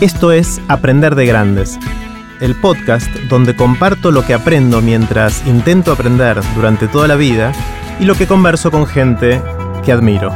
Esto 0.00 0.30
es 0.30 0.60
Aprender 0.68 1.16
de 1.16 1.26
Grandes, 1.26 1.76
el 2.40 2.54
podcast 2.54 3.12
donde 3.28 3.56
comparto 3.56 4.12
lo 4.12 4.24
que 4.24 4.32
aprendo 4.32 4.80
mientras 4.80 5.44
intento 5.44 5.90
aprender 5.90 6.40
durante 6.54 6.86
toda 6.86 7.08
la 7.08 7.16
vida 7.16 7.52
y 7.98 8.04
lo 8.04 8.14
que 8.14 8.28
converso 8.28 8.70
con 8.70 8.86
gente 8.86 9.42
que 9.84 9.90
admiro. 9.90 10.30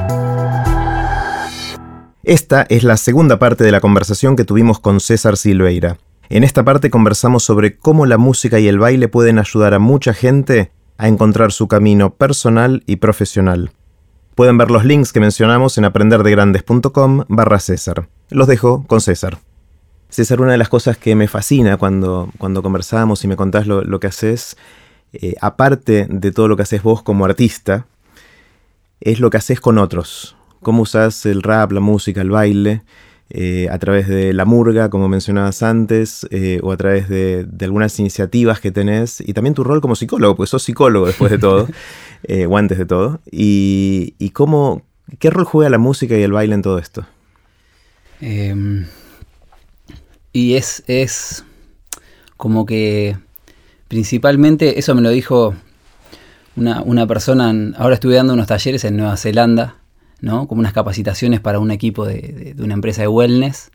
Esta 2.25 2.67
es 2.69 2.83
la 2.83 2.97
segunda 2.97 3.39
parte 3.39 3.63
de 3.63 3.71
la 3.71 3.81
conversación 3.81 4.35
que 4.35 4.45
tuvimos 4.45 4.81
con 4.81 4.99
César 4.99 5.37
Silveira. 5.37 5.97
En 6.29 6.43
esta 6.43 6.65
parte 6.65 6.91
conversamos 6.91 7.45
sobre 7.45 7.77
cómo 7.77 8.05
la 8.05 8.19
música 8.19 8.59
y 8.59 8.67
el 8.67 8.81
baile 8.81 9.07
pueden 9.07 9.39
ayudar 9.39 9.75
a 9.75 9.79
mucha 9.79 10.13
gente 10.13 10.73
a 10.99 11.07
encontrar 11.07 11.53
su 11.53 11.69
camino 11.69 12.15
personal 12.15 12.83
y 12.87 12.97
profesional. 12.97 13.71
Pueden 14.35 14.59
ver 14.59 14.73
los 14.73 14.85
links 14.85 15.13
que 15.13 15.21
mencionamos 15.21 15.79
en 15.79 15.85
aprenderdegrandes.com 15.85 17.27
barra 17.29 17.61
César. 17.61 18.09
Los 18.29 18.49
dejo 18.49 18.85
con 18.89 19.01
César. 19.01 19.39
César, 20.13 20.41
una 20.41 20.53
de 20.53 20.59
las 20.59 20.69
cosas 20.69 20.99
que 20.99 21.17
me 21.17 21.27
fascina 21.27 21.79
cuando, 21.79 22.31
cuando 22.39 22.63
conversamos 22.63 23.25
y 23.25 23.29
me 23.29 23.37
contás 23.37 23.67
lo, 23.67 23.99
que 23.99 24.07
haces, 24.07 24.57
eh, 25.15 25.35
aparte 25.41 26.07
de 26.09 26.33
todo 26.33 26.49
lo 26.49 26.57
que 26.57 26.63
haces 26.63 26.83
vos 26.83 27.03
como 27.03 27.25
artista, 27.25 27.87
es 29.01 29.21
lo 29.21 29.31
que 29.31 29.39
haces 29.39 29.61
con 29.61 29.79
otros. 29.79 30.37
Cómo 30.61 30.83
usas 30.83 31.27
el 31.27 31.43
rap, 31.43 31.73
la 31.73 31.81
música, 31.81 32.21
el 32.21 32.31
baile, 32.31 32.83
eh, 33.35 33.69
a 33.71 33.79
través 33.79 34.09
de 34.09 34.35
la 34.35 34.45
murga, 34.45 34.91
como 34.91 35.09
mencionabas 35.09 35.63
antes, 35.63 36.27
eh, 36.31 36.61
o 36.63 36.71
a 36.71 36.77
través 36.77 37.09
de, 37.09 37.47
algunas 37.63 37.99
iniciativas 37.99 38.61
que 38.61 38.71
tenés, 38.71 39.23
y 39.23 39.33
también 39.33 39.55
tu 39.55 39.65
rol 39.65 39.81
como 39.81 39.97
psicólogo, 39.97 40.37
pues 40.37 40.51
sos 40.51 40.63
psicólogo 40.63 41.07
después 41.07 41.31
de 41.31 41.39
todo, 41.39 41.67
eh, 42.25 42.45
o 42.45 42.59
antes 42.59 42.77
de 42.77 42.85
todo, 42.85 43.21
y, 43.31 44.31
cómo, 44.35 44.83
qué 45.19 45.31
rol 45.31 45.47
juega 45.47 45.71
la 45.71 45.79
música 45.79 46.15
y 46.15 46.23
el 46.23 46.33
baile 46.33 46.55
en 46.55 46.61
todo 46.61 46.79
esto. 46.79 47.07
Y 50.33 50.55
es, 50.55 50.83
es 50.87 51.45
como 52.37 52.67
que 52.67 53.17
principalmente, 53.89 54.79
eso 54.79 54.95
me 54.95 55.03
lo 55.03 55.11
dijo 55.11 55.55
una, 56.57 56.83
una 56.83 57.07
persona, 57.07 57.53
ahora 57.77 57.95
estuve 57.95 58.15
dando 58.15 58.33
unos 58.33 58.47
talleres 58.47 58.85
en 58.85 58.97
Nueva 58.97 59.17
Zelanda, 59.17 59.77
como 60.23 60.61
unas 60.61 60.73
capacitaciones 60.73 61.41
para 61.41 61.59
un 61.59 61.71
equipo 61.71 62.07
de, 62.07 62.55
una 62.59 62.75
empresa 62.75 63.03
de 63.03 63.09
wellness, 63.09 63.71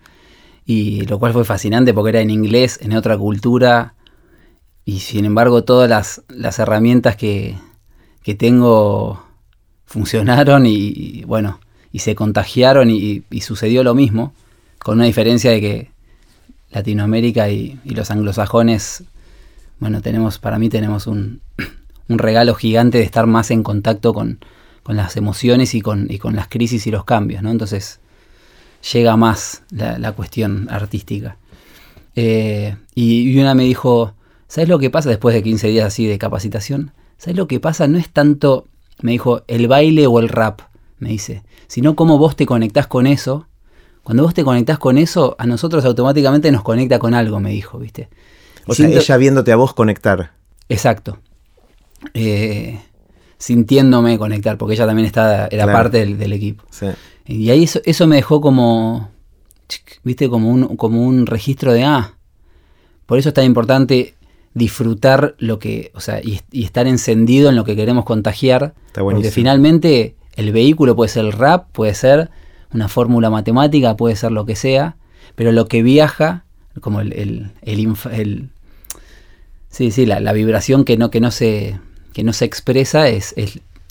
y 0.65 1.01
lo 1.05 1.19
cual 1.19 1.33
fue 1.33 1.45
fascinante 1.45 1.93
porque 1.93 2.09
era 2.09 2.21
en 2.21 2.29
inglés, 2.29 2.79
en 2.81 2.93
otra 2.93 3.17
cultura, 3.17 3.95
y 4.85 4.99
sin 4.99 5.25
embargo 5.25 5.63
todas 5.63 6.23
las, 6.29 6.59
herramientas 6.59 7.15
que, 7.15 7.55
tengo 8.37 9.23
funcionaron 9.85 10.65
y, 10.65 11.23
bueno, 11.25 11.59
y 11.93 11.99
se 11.99 12.13
contagiaron 12.15 12.89
y, 12.89 13.23
sucedió 13.41 13.83
lo 13.83 13.93
mismo, 13.93 14.33
con 14.79 14.95
una 14.95 15.05
diferencia 15.05 15.51
de 15.51 15.61
que 15.61 15.91
Latinoamérica 16.71 17.49
y, 17.49 17.79
los 17.85 18.11
anglosajones, 18.11 19.03
bueno, 19.79 20.01
tenemos, 20.01 20.39
para 20.39 20.59
mí 20.59 20.69
tenemos 20.69 21.07
un 21.07 21.41
regalo 22.07 22.55
gigante 22.55 22.97
de 22.97 23.03
estar 23.03 23.27
más 23.27 23.51
en 23.51 23.63
contacto 23.63 24.13
con, 24.13 24.39
las 24.87 25.17
emociones 25.17 25.75
y 25.75 25.81
con, 25.81 26.07
y 26.09 26.19
las 26.31 26.47
crisis 26.47 26.87
y 26.87 26.91
los 26.91 27.03
cambios, 27.03 27.43
¿no? 27.43 27.51
Entonces 27.51 27.99
llega 28.93 29.17
más 29.17 29.63
la, 29.69 30.11
cuestión 30.13 30.67
artística. 30.69 31.37
Eh, 32.15 32.75
y, 32.95 33.37
una 33.39 33.53
me 33.53 33.63
dijo, 33.63 34.13
¿sabes 34.47 34.69
lo 34.69 34.79
que 34.79 34.89
pasa 34.89 35.09
después 35.09 35.35
de 35.35 35.43
15 35.43 35.67
días 35.67 35.87
así 35.87 36.07
de 36.07 36.17
capacitación? 36.17 36.91
¿Sabes 37.17 37.35
lo 37.35 37.47
que 37.47 37.59
pasa? 37.59 37.87
No 37.87 37.97
es 37.97 38.09
tanto, 38.09 38.67
me 39.01 39.11
dijo, 39.11 39.43
el 39.47 39.67
baile 39.67 40.07
o 40.07 40.19
el 40.19 40.29
rap, 40.29 40.61
me 40.99 41.09
dice, 41.09 41.43
sino 41.67 41.95
cómo 41.95 42.17
vos 42.17 42.35
te 42.35 42.45
conectás 42.45 42.87
con 42.87 43.07
eso. 43.07 43.46
Cuando 44.07 44.23
vos 44.23 44.33
te 44.33 44.45
conectás 44.45 44.79
con 44.79 44.97
eso, 44.97 45.35
a 45.37 45.45
nosotros 45.45 45.83
automáticamente 45.83 46.49
nos 46.49 46.63
conecta 46.63 46.97
con 46.97 47.13
algo, 47.13 47.41
me 47.41 47.49
dijo, 47.49 47.77
¿viste? 47.77 48.07
O 48.65 48.73
sea, 48.73 48.87
ella 48.87 49.17
viéndote 49.17 49.51
a 49.51 49.57
vos 49.57 49.73
conectar. 49.73 50.31
Exacto. 50.69 51.19
Eh, 52.13 52.79
sintiéndome 53.37 54.17
conectar, 54.17 54.57
porque 54.57 54.75
ella 54.75 54.85
también 54.87 55.07
está, 55.07 55.47
era 55.47 55.65
parte 55.65 56.05
del, 56.05 56.31
equipo. 56.31 56.63
Y 57.25 57.49
ahí 57.49 57.65
eso, 57.83 58.07
me 58.07 58.15
dejó 58.15 58.39
como, 58.39 59.11
viste, 60.05 60.29
como 60.29 60.51
un, 60.51 60.77
como 60.77 61.01
un 61.05 61.25
registro 61.25 61.73
de, 61.73 61.83
ah, 61.83 62.13
por 63.07 63.19
eso 63.19 63.27
es 63.27 63.35
tan 63.35 63.43
importante 63.43 64.15
disfrutar 64.53 65.35
lo 65.37 65.59
que, 65.59 65.91
o 65.95 65.99
sea, 65.99 66.21
y, 66.23 66.39
estar 66.63 66.87
encendido 66.87 67.49
en 67.49 67.57
lo 67.57 67.65
que 67.65 67.75
queremos 67.75 68.05
contagiar, 68.05 68.73
porque 68.93 69.31
finalmente 69.31 70.15
el 70.37 70.53
vehículo 70.53 70.95
puede 70.95 71.09
ser 71.09 71.25
el 71.25 71.33
rap, 71.33 71.69
puede 71.73 71.93
ser 71.93 72.31
una 72.73 72.87
fórmula 72.87 73.29
matemática, 73.29 73.95
puede 73.95 74.15
ser 74.15 74.31
lo 74.31 74.45
que 74.45 74.55
sea, 74.55 74.97
pero 75.35 75.51
lo 75.51 75.67
que 75.67 75.83
viaja, 75.83 76.43
como 76.81 77.01
el, 77.01 77.13
el, 77.13 77.51
el, 77.61 78.49
sí, 79.69 79.91
sí, 79.91 80.05
la, 80.05 80.19
la, 80.19 80.33
vibración 80.33 80.83
que 80.83 80.97
no, 80.97 81.09
que 81.09 81.21
no 81.21 81.31
se 81.31 81.79
que 82.17 82.23
no 82.23 82.33
se 82.33 82.45
expresa 82.45 83.09
es, 83.09 83.35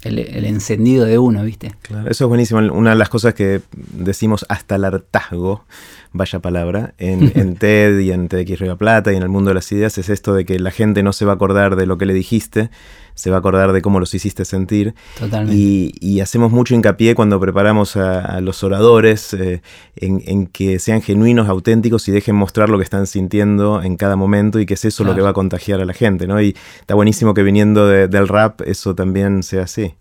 el, 0.03 0.45
encendido 0.45 1.05
de 1.05 1.17
uno, 1.17 1.45
¿viste? 1.45 1.77
Claro, 1.83 2.11
eso 2.11 2.25
es 2.25 2.29
buenísimo. 2.29 2.59
Una 2.73 2.91
de 2.91 2.97
las 2.97 3.09
cosas 3.09 3.35
que 3.35 3.61
decimos 3.93 4.45
hasta 4.49 4.75
el 4.75 4.85
hartazgo, 4.85 5.65
vaya 6.13 6.41
palabra, 6.41 6.95
en, 6.99 7.31
en 7.37 7.55
TED 7.55 8.01
y 8.01 8.11
en 8.11 8.27
TEDx 8.27 8.59
Río 8.59 8.77
Plata 8.77 9.13
y 9.13 9.17
en 9.17 9.23
el 9.23 9.29
mundo 9.29 9.51
de 9.51 9.55
las 9.55 9.71
ideas 9.71 9.97
es 9.99 10.09
esto 10.09 10.35
de 10.35 10.45
que 10.45 10.59
la 10.59 10.73
gente 10.73 11.05
no 11.05 11.13
se 11.13 11.25
va 11.25 11.33
a 11.33 11.35
acordar 11.37 11.77
de 11.77 11.87
lo 11.87 11.99
que 11.99 12.07
le 12.07 12.15
dijiste, 12.15 12.71
se 13.17 13.31
va 13.31 13.37
a 13.37 13.39
acordar 13.41 13.73
de 13.73 13.83
cómo 13.83 13.99
los 13.99 14.15
hiciste 14.15 14.45
sentir. 14.45 14.95
Totalmente. 15.19 15.57
Y, 15.57 16.21
hacemos 16.21 16.53
mucho 16.53 16.75
hincapié 16.75 17.15
cuando 17.15 17.41
preparamos 17.41 17.97
a, 17.97 18.41
los 18.41 18.63
oradores 18.63 19.33
eh, 19.35 19.63
en, 19.97 20.47
que 20.47 20.79
sean 20.79 21.03
genuinos, 21.03 21.49
auténticos 21.49 22.07
y 22.09 22.13
dejen 22.13 22.37
mostrar 22.37 22.69
lo 22.69 22.79
que 22.79 22.85
están 22.85 23.07
sintiendo 23.07 23.83
en 23.83 23.97
cada 23.97 24.17
momento 24.17 24.61
y 24.61 24.67
que 24.67 24.75
es 24.75 24.85
eso 24.85 25.03
lo 25.03 25.15
que 25.15 25.23
va 25.23 25.31
a 25.31 25.33
contagiar 25.33 25.81
a 25.81 25.85
la 25.85 25.95
gente, 25.95 26.27
¿no? 26.27 26.41
Y 26.41 26.55
está 26.81 26.95
buenísimo 26.95 27.33
que 27.33 27.43
viniendo 27.43 27.89
del 27.89 28.29
rap 28.29 28.61
eso 28.63 28.95
también 28.95 29.43
sea 29.43 29.63
así. 29.63 29.95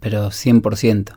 Pero 0.00 0.28
100%. 0.28 1.16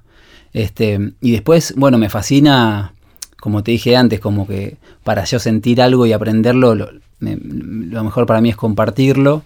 Este, 0.53 1.13
y 1.21 1.31
después, 1.31 1.73
bueno, 1.75 1.97
me 1.97 2.09
fascina, 2.09 2.93
como 3.39 3.63
te 3.63 3.71
dije 3.71 3.95
antes, 3.95 4.19
como 4.19 4.47
que 4.47 4.77
para 5.03 5.23
yo 5.23 5.39
sentir 5.39 5.81
algo 5.81 6.05
y 6.05 6.13
aprenderlo, 6.13 6.75
lo 6.75 8.03
mejor 8.03 8.25
para 8.27 8.41
mí 8.41 8.49
es 8.49 8.55
compartirlo 8.55 9.43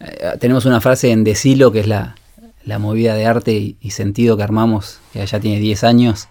eh, 0.00 0.36
tenemos 0.38 0.64
una 0.64 0.80
frase 0.80 1.10
en 1.10 1.24
Decilo, 1.24 1.72
que 1.72 1.80
es 1.80 1.86
la, 1.86 2.14
movida 2.78 3.14
de 3.14 3.24
arte 3.24 3.76
y, 3.80 3.90
sentido 3.90 4.36
que 4.36 4.42
armamos, 4.42 5.00
que 5.12 5.24
ya 5.24 5.40
tiene 5.40 5.58
10 5.58 5.84
años. 5.84 6.28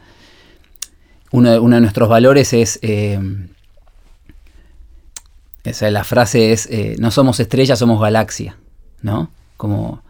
Uno 1.31 1.51
de, 1.51 1.81
nuestros 1.81 2.09
valores 2.09 2.53
es... 2.53 2.79
Eh, 2.81 3.19
la 5.81 6.03
frase 6.05 6.53
es, 6.53 6.67
eh, 6.67 6.95
no 6.97 7.11
somos 7.11 7.41
estrellas, 7.41 7.79
somos 7.79 7.99
galaxia, 7.99 8.57
¿no? 9.01 9.29
Como, 9.57 10.01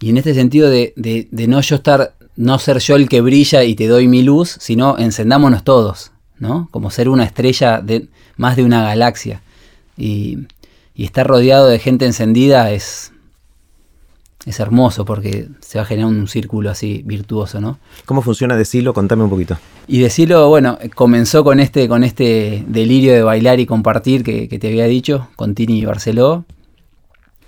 y 0.00 0.10
en 0.10 0.18
este 0.18 0.34
sentido 0.34 0.68
de, 0.70 1.28
no 1.48 1.60
yo 1.60 1.76
estar, 1.76 2.14
no 2.36 2.58
ser 2.58 2.78
yo 2.78 2.96
el 2.96 3.08
que 3.08 3.20
brilla 3.20 3.64
y 3.64 3.74
te 3.74 3.88
doy 3.88 4.08
mi 4.08 4.22
luz, 4.22 4.56
sino 4.60 4.98
encendámonos 4.98 5.64
todos, 5.64 6.12
¿no? 6.38 6.68
Como 6.70 6.90
ser 6.90 7.08
una 7.08 7.24
estrella 7.24 7.80
de 7.80 8.08
más 8.36 8.56
de 8.56 8.64
una 8.64 8.84
galaxia. 8.84 9.42
Y, 9.96 10.46
y 10.98 11.04
estar 11.04 11.28
rodeado 11.28 11.68
de 11.68 11.78
gente 11.78 12.06
encendida 12.06 12.72
es, 12.72 13.12
es 14.44 14.58
hermoso 14.58 15.04
porque 15.04 15.48
se 15.60 15.78
va 15.78 15.84
a 15.84 15.86
generar 15.86 16.10
un 16.10 16.26
círculo 16.26 16.70
así 16.70 17.02
virtuoso, 17.06 17.60
¿no? 17.60 17.78
¿Cómo 18.04 18.20
funciona 18.20 18.56
Decilo? 18.56 18.92
Contame 18.92 19.22
un 19.22 19.30
poquito. 19.30 19.56
Y 19.86 20.00
Decilo, 20.00 20.48
bueno, 20.48 20.76
comenzó 20.96 21.44
con 21.44 21.60
este, 21.60 21.86
con 21.86 22.02
este 22.02 22.64
delirio 22.66 23.12
de 23.12 23.22
bailar 23.22 23.60
y 23.60 23.66
compartir 23.66 24.24
que, 24.24 24.48
te 24.48 24.66
había 24.66 24.86
dicho, 24.86 25.28
con 25.36 25.54
Tini 25.54 25.78
y 25.78 25.84
Barceló, 25.84 26.44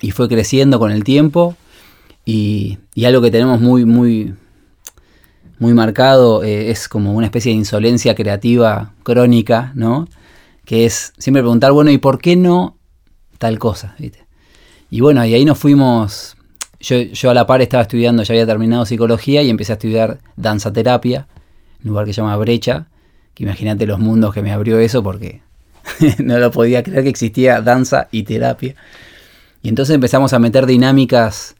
y 0.00 0.12
fue 0.12 0.28
creciendo 0.28 0.78
con 0.78 0.92
el 0.92 1.02
tiempo, 1.02 1.56
y, 2.24 2.78
algo 3.04 3.20
que 3.20 3.32
tenemos 3.32 3.60
muy, 3.60 3.84
muy, 3.84 4.32
muy 5.58 5.74
marcado 5.74 6.44
eh, 6.44 6.70
es 6.70 6.88
como 6.88 7.14
una 7.14 7.26
especie 7.26 7.50
de 7.50 7.58
insolencia 7.58 8.14
creativa 8.14 8.92
crónica, 9.02 9.72
¿no? 9.74 10.06
Que 10.64 10.86
es 10.86 11.14
siempre 11.18 11.42
preguntar, 11.42 11.72
bueno, 11.72 11.90
¿y 11.90 11.98
por 11.98 12.20
qué 12.20 12.36
no 12.36 12.76
tal 13.40 13.58
cosa, 13.58 13.94
¿viste? 13.98 14.26
Y 14.90 15.00
bueno, 15.00 15.24
y 15.24 15.32
ahí 15.32 15.46
nos 15.46 15.58
fuimos, 15.58 16.36
yo, 16.78 17.30
a 17.30 17.34
la 17.34 17.46
par 17.46 17.62
estaba 17.62 17.82
estudiando, 17.82 18.22
ya 18.22 18.34
había 18.34 18.46
terminado 18.46 18.84
psicología 18.84 19.42
y 19.42 19.48
empecé 19.48 19.72
a 19.72 19.76
estudiar 19.76 20.18
danza 20.36 20.72
terapia, 20.72 21.26
un 21.82 21.88
lugar 21.88 22.04
que 22.04 22.12
se 22.12 22.20
llama 22.20 22.36
Brecha, 22.36 22.88
que 23.32 23.44
imagínate 23.44 23.86
los 23.86 23.98
mundos 23.98 24.34
que 24.34 24.42
me 24.42 24.52
abrió 24.52 24.78
eso 24.78 25.02
porque 25.02 25.40
no 26.18 26.38
lo 26.38 26.50
podía 26.50 26.82
creer 26.82 27.02
que 27.02 27.08
existía 27.08 27.62
danza 27.62 28.08
y 28.12 28.24
terapia. 28.24 28.74
Y 29.62 29.70
entonces 29.70 29.94
empezamos 29.94 30.34
a 30.34 30.38
meter 30.38 30.66
dinámicas 30.66 31.56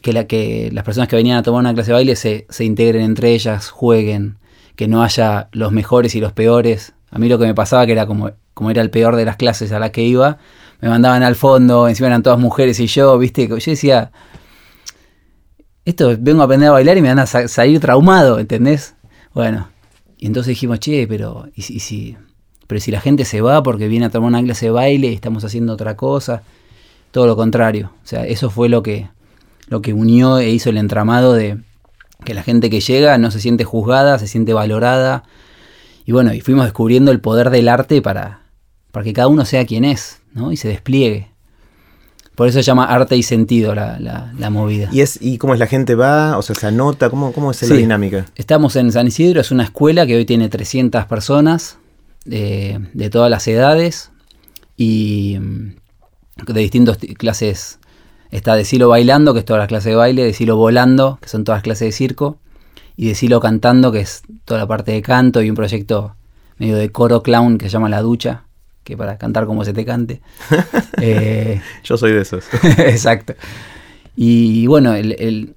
que, 0.00 0.12
la, 0.12 0.28
que 0.28 0.70
las 0.72 0.84
personas 0.84 1.08
que 1.08 1.16
venían 1.16 1.38
a 1.38 1.42
tomar 1.42 1.60
una 1.60 1.74
clase 1.74 1.90
de 1.90 1.94
baile 1.94 2.14
se, 2.14 2.46
se 2.48 2.64
integren 2.64 3.02
entre 3.02 3.32
ellas, 3.32 3.70
jueguen, 3.70 4.36
que 4.76 4.86
no 4.86 5.02
haya 5.02 5.48
los 5.50 5.72
mejores 5.72 6.14
y 6.14 6.20
los 6.20 6.32
peores. 6.32 6.92
A 7.10 7.18
mí 7.18 7.28
lo 7.28 7.40
que 7.40 7.46
me 7.46 7.54
pasaba 7.56 7.86
que 7.86 7.92
era 7.92 8.06
como, 8.06 8.30
como 8.54 8.70
era 8.70 8.82
el 8.82 8.90
peor 8.90 9.16
de 9.16 9.24
las 9.24 9.34
clases 9.34 9.72
a 9.72 9.80
las 9.80 9.90
que 9.90 10.02
iba, 10.02 10.38
me 10.80 10.88
mandaban 10.88 11.22
al 11.22 11.34
fondo, 11.34 11.88
encima 11.88 12.08
eran 12.08 12.22
todas 12.22 12.38
mujeres 12.38 12.78
y 12.80 12.86
yo, 12.86 13.18
viste, 13.18 13.48
yo 13.48 13.56
decía, 13.56 14.12
esto 15.84 16.16
vengo 16.18 16.42
a 16.42 16.44
aprender 16.44 16.68
a 16.68 16.72
bailar 16.72 16.96
y 16.98 17.02
me 17.02 17.08
van 17.08 17.18
a 17.18 17.26
salir 17.26 17.80
traumado, 17.80 18.38
¿entendés? 18.38 18.94
Bueno, 19.34 19.68
y 20.18 20.26
entonces 20.26 20.50
dijimos, 20.50 20.80
che, 20.80 21.06
pero, 21.06 21.48
¿y 21.54 21.62
si, 21.62 22.16
pero 22.66 22.80
si 22.80 22.90
la 22.90 23.00
gente 23.00 23.24
se 23.24 23.40
va 23.40 23.62
porque 23.62 23.88
viene 23.88 24.06
a 24.06 24.10
tomar 24.10 24.28
una 24.28 24.42
clase 24.42 24.66
de 24.66 24.72
baile 24.72 25.08
y 25.08 25.14
estamos 25.14 25.44
haciendo 25.44 25.72
otra 25.72 25.96
cosa, 25.96 26.42
todo 27.10 27.26
lo 27.26 27.36
contrario. 27.36 27.92
O 28.04 28.06
sea, 28.06 28.26
eso 28.26 28.50
fue 28.50 28.68
lo 28.68 28.82
que, 28.82 29.08
lo 29.68 29.82
que 29.82 29.92
unió 29.94 30.38
e 30.38 30.50
hizo 30.50 30.70
el 30.70 30.76
entramado 30.76 31.32
de 31.32 31.58
que 32.24 32.34
la 32.34 32.42
gente 32.42 32.68
que 32.68 32.80
llega 32.80 33.16
no 33.18 33.30
se 33.30 33.40
siente 33.40 33.64
juzgada, 33.64 34.18
se 34.18 34.26
siente 34.26 34.52
valorada. 34.52 35.24
Y 36.04 36.12
bueno, 36.12 36.32
y 36.34 36.40
fuimos 36.40 36.64
descubriendo 36.64 37.10
el 37.10 37.20
poder 37.20 37.50
del 37.50 37.68
arte 37.68 38.02
para, 38.02 38.40
para 38.98 39.04
que 39.04 39.12
cada 39.12 39.28
uno 39.28 39.44
sea 39.44 39.64
quien 39.64 39.84
es, 39.84 40.18
¿no? 40.34 40.50
Y 40.50 40.56
se 40.56 40.66
despliegue. 40.66 41.28
Por 42.34 42.48
eso 42.48 42.58
se 42.58 42.64
llama 42.64 42.84
arte 42.84 43.16
y 43.16 43.22
sentido 43.22 43.72
la, 43.72 43.96
la, 44.00 44.50
movida. 44.50 44.88
¿Y, 44.90 45.02
es, 45.02 45.22
¿Y 45.22 45.38
cómo 45.38 45.54
es 45.54 45.60
la 45.60 45.68
gente 45.68 45.94
va? 45.94 46.36
O 46.36 46.42
sea, 46.42 46.56
se 46.56 46.66
anota, 46.66 47.08
¿cómo, 47.08 47.32
cómo 47.32 47.52
es 47.52 47.62
la 47.62 47.76
dinámica? 47.76 48.26
Estamos 48.34 48.74
en 48.74 48.90
San 48.90 49.06
Isidro, 49.06 49.40
es 49.40 49.52
una 49.52 49.62
escuela 49.62 50.04
que 50.04 50.16
hoy 50.16 50.24
tiene 50.24 50.48
300 50.48 51.06
personas 51.06 51.78
de, 52.24 52.80
de 52.92 53.08
todas 53.08 53.30
las 53.30 53.46
edades 53.46 54.10
y 54.76 55.36
mm, 55.38 55.76
de 56.52 56.60
distintas 56.60 56.98
clases. 57.16 57.78
Está 58.32 58.56
de 58.56 58.64
Silo 58.64 58.88
bailando, 58.88 59.32
que 59.32 59.38
es 59.38 59.44
toda 59.44 59.60
la 59.60 59.68
clase 59.68 59.90
de 59.90 59.94
baile, 59.94 60.24
de 60.24 60.32
Silo 60.32 60.56
volando, 60.56 61.20
que 61.22 61.28
son 61.28 61.44
todas 61.44 61.58
las 61.58 61.62
clases 61.62 61.86
de 61.86 61.92
circo, 61.92 62.38
y 62.96 63.06
de 63.06 63.14
Silo 63.14 63.38
cantando, 63.38 63.92
que 63.92 64.00
es 64.00 64.22
toda 64.44 64.58
la 64.58 64.66
parte 64.66 64.90
de 64.90 65.02
canto, 65.02 65.40
y 65.40 65.50
un 65.50 65.54
proyecto 65.54 66.16
medio 66.56 66.76
de 66.76 66.90
coro 66.90 67.22
clown 67.22 67.58
que 67.58 67.66
se 67.66 67.74
llama 67.74 67.88
La 67.88 68.02
Ducha, 68.02 68.42
que 68.88 68.96
para 68.96 69.18
cantar 69.18 69.44
como 69.44 69.66
se 69.66 69.74
te 69.74 69.84
cante. 69.84 70.22
Eh, 71.00 71.60
Yo 71.84 71.96
soy 71.96 72.12
de 72.12 72.22
esos. 72.22 72.44
exacto. 72.78 73.34
Y 74.16 74.66
bueno, 74.66 74.94
el, 74.94 75.54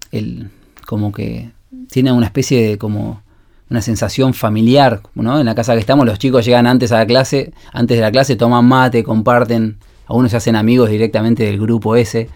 como 0.86 1.12
que 1.12 1.50
tiene 1.90 2.12
una 2.12 2.28
especie 2.28 2.68
de 2.68 2.78
como 2.78 3.24
una 3.70 3.82
sensación 3.82 4.34
familiar, 4.36 5.02
¿no? 5.16 5.40
En 5.40 5.46
la 5.46 5.56
casa 5.56 5.74
que 5.74 5.80
estamos, 5.80 6.06
los 6.06 6.20
chicos 6.20 6.46
llegan 6.46 6.68
antes 6.68 6.92
a 6.92 6.98
la 6.98 7.08
clase, 7.08 7.54
antes 7.74 7.98
de 7.98 8.02
la 8.02 8.12
clase 8.12 8.36
toman 8.36 8.66
mate, 8.66 9.04
comparten, 9.04 9.78
algunos 10.06 10.30
se 10.30 10.38
hacen 10.38 10.56
amigos 10.56 10.90
directamente 10.90 11.44
del 11.46 11.60
grupo 11.60 11.96
ese. 11.96 12.30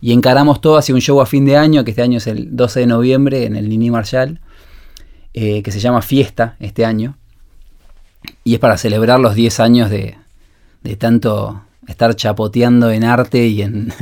Y 0.00 0.12
encaramos 0.12 0.62
todo 0.62 0.78
hacia 0.78 0.94
un 0.94 1.02
show 1.02 1.20
a 1.20 1.26
fin 1.26 1.44
de 1.44 1.56
año, 1.58 1.84
que 1.84 1.90
este 1.90 2.02
año 2.02 2.18
es 2.18 2.26
el 2.26 2.56
12 2.56 2.80
de 2.80 2.86
noviembre 2.86 3.44
en 3.44 3.56
el 3.56 3.68
Nini 3.68 3.90
Marshall, 3.90 4.40
eh, 5.34 5.62
que 5.62 5.72
se 5.72 5.80
llama 5.80 6.00
Fiesta 6.00 6.56
este 6.58 6.86
año. 6.86 7.18
Y 8.44 8.54
es 8.54 8.60
para 8.60 8.76
celebrar 8.76 9.20
los 9.20 9.34
10 9.34 9.60
años 9.60 9.90
de, 9.90 10.16
de 10.82 10.96
tanto 10.96 11.62
estar 11.86 12.14
chapoteando 12.14 12.90
en 12.90 13.04
arte 13.04 13.46
y 13.46 13.62
en, 13.62 13.92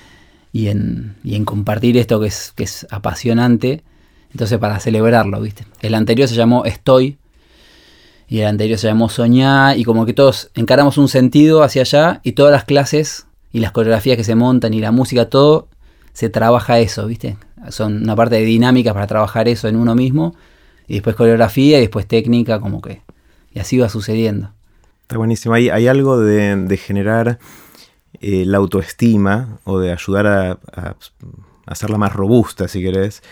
y 0.52 0.68
en, 0.68 1.16
y 1.24 1.34
en 1.34 1.44
compartir 1.44 1.96
esto 1.96 2.20
que 2.20 2.28
es, 2.28 2.52
que 2.54 2.64
es 2.64 2.86
apasionante. 2.90 3.82
Entonces, 4.30 4.58
para 4.58 4.78
celebrarlo, 4.80 5.40
¿viste? 5.40 5.64
El 5.80 5.94
anterior 5.94 6.28
se 6.28 6.34
llamó 6.34 6.64
Estoy 6.64 7.18
y 8.28 8.40
el 8.40 8.46
anterior 8.46 8.78
se 8.78 8.88
llamó 8.88 9.08
Soñar 9.08 9.78
y 9.78 9.84
como 9.84 10.04
que 10.04 10.12
todos 10.12 10.50
encaramos 10.54 10.98
un 10.98 11.08
sentido 11.08 11.62
hacia 11.62 11.82
allá 11.82 12.20
y 12.22 12.32
todas 12.32 12.52
las 12.52 12.64
clases 12.64 13.26
y 13.52 13.60
las 13.60 13.72
coreografías 13.72 14.18
que 14.18 14.24
se 14.24 14.34
montan 14.34 14.74
y 14.74 14.80
la 14.80 14.92
música, 14.92 15.30
todo 15.30 15.68
se 16.12 16.28
trabaja 16.28 16.78
eso, 16.78 17.06
¿viste? 17.06 17.38
Son 17.70 18.02
una 18.02 18.14
parte 18.14 18.34
de 18.36 18.42
dinámica 18.42 18.92
para 18.92 19.06
trabajar 19.06 19.48
eso 19.48 19.66
en 19.68 19.76
uno 19.76 19.94
mismo 19.94 20.34
y 20.86 20.94
después 20.94 21.16
coreografía 21.16 21.78
y 21.78 21.82
después 21.82 22.06
técnica, 22.06 22.60
como 22.60 22.82
que... 22.82 23.02
Y 23.52 23.58
así 23.60 23.78
va 23.78 23.88
sucediendo. 23.88 24.52
Está 25.08 25.16
buenísimo. 25.16 25.54
Hay, 25.54 25.70
hay 25.70 25.88
algo 25.88 26.20
de, 26.20 26.76
generar 26.76 27.38
eh, 28.20 28.44
la 28.44 28.58
autoestima 28.58 29.58
o 29.64 29.78
de 29.78 29.90
ayudar 29.90 30.26
a, 30.26 30.58
hacerla 31.64 31.96
más 31.96 32.12
robusta, 32.12 32.68
si 32.68 32.82
querés, 32.82 33.22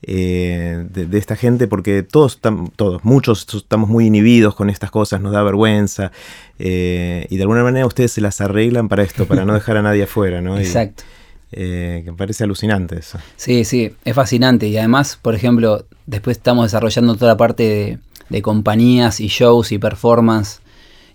eh, 0.00 0.86
de, 0.88 1.18
esta 1.18 1.36
gente, 1.36 1.68
porque 1.68 2.02
todos, 2.02 2.40
todos, 2.76 3.04
muchos 3.04 3.46
estamos 3.54 3.90
muy 3.90 4.06
inhibidos 4.06 4.54
con 4.54 4.70
estas 4.70 4.90
cosas, 4.90 5.20
nos 5.20 5.32
da 5.32 5.42
vergüenza, 5.42 6.10
eh, 6.58 7.26
y 7.28 7.36
de 7.36 7.42
alguna 7.42 7.62
manera 7.62 7.86
ustedes 7.86 8.12
se 8.12 8.22
las 8.22 8.40
arreglan 8.40 8.88
para 8.88 9.02
esto, 9.02 9.26
para 9.26 9.44
no 9.44 9.52
dejar 9.54 9.76
a 9.76 9.82
nadie 9.82 10.04
afuera, 10.04 10.40
¿no? 10.40 10.58
Exacto. 10.58 11.04
que 11.50 12.02
me 12.06 12.14
parece 12.14 12.44
alucinante 12.44 12.98
eso. 12.98 13.18
Sí, 13.36 13.66
sí, 13.66 13.94
es 14.06 14.14
fascinante. 14.14 14.68
Y 14.68 14.78
además, 14.78 15.18
por 15.20 15.34
ejemplo, 15.34 15.84
después 16.06 16.38
estamos 16.38 16.64
desarrollando 16.64 17.14
toda 17.16 17.32
la 17.32 17.36
parte 17.36 17.62
de, 17.62 17.98
de 18.28 18.42
compañías 18.42 19.20
y 19.20 19.28
shows 19.28 19.72
y 19.72 19.78
performance 19.78 20.60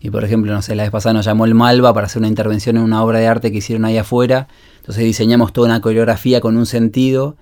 y 0.01 0.09
por 0.09 0.23
ejemplo, 0.23 0.51
no 0.51 0.61
sé, 0.63 0.73
la 0.73 0.83
vez 0.83 0.91
pasada 0.91 1.13
nos 1.13 1.25
llamó 1.25 1.45
el 1.45 1.53
Malva 1.53 1.93
para 1.93 2.07
hacer 2.07 2.19
una 2.19 2.27
intervención 2.27 2.75
en 2.75 2.83
una 2.83 3.03
obra 3.03 3.19
de 3.19 3.27
arte 3.27 3.51
que 3.51 3.59
hicieron 3.59 3.85
ahí 3.85 3.97
afuera. 3.97 4.47
Entonces 4.77 5.03
diseñamos 5.03 5.53
toda 5.53 5.67
una 5.67 5.79
coreografía 5.79 6.41
con 6.41 6.57
un 6.57 6.65
sentido. 6.65 7.37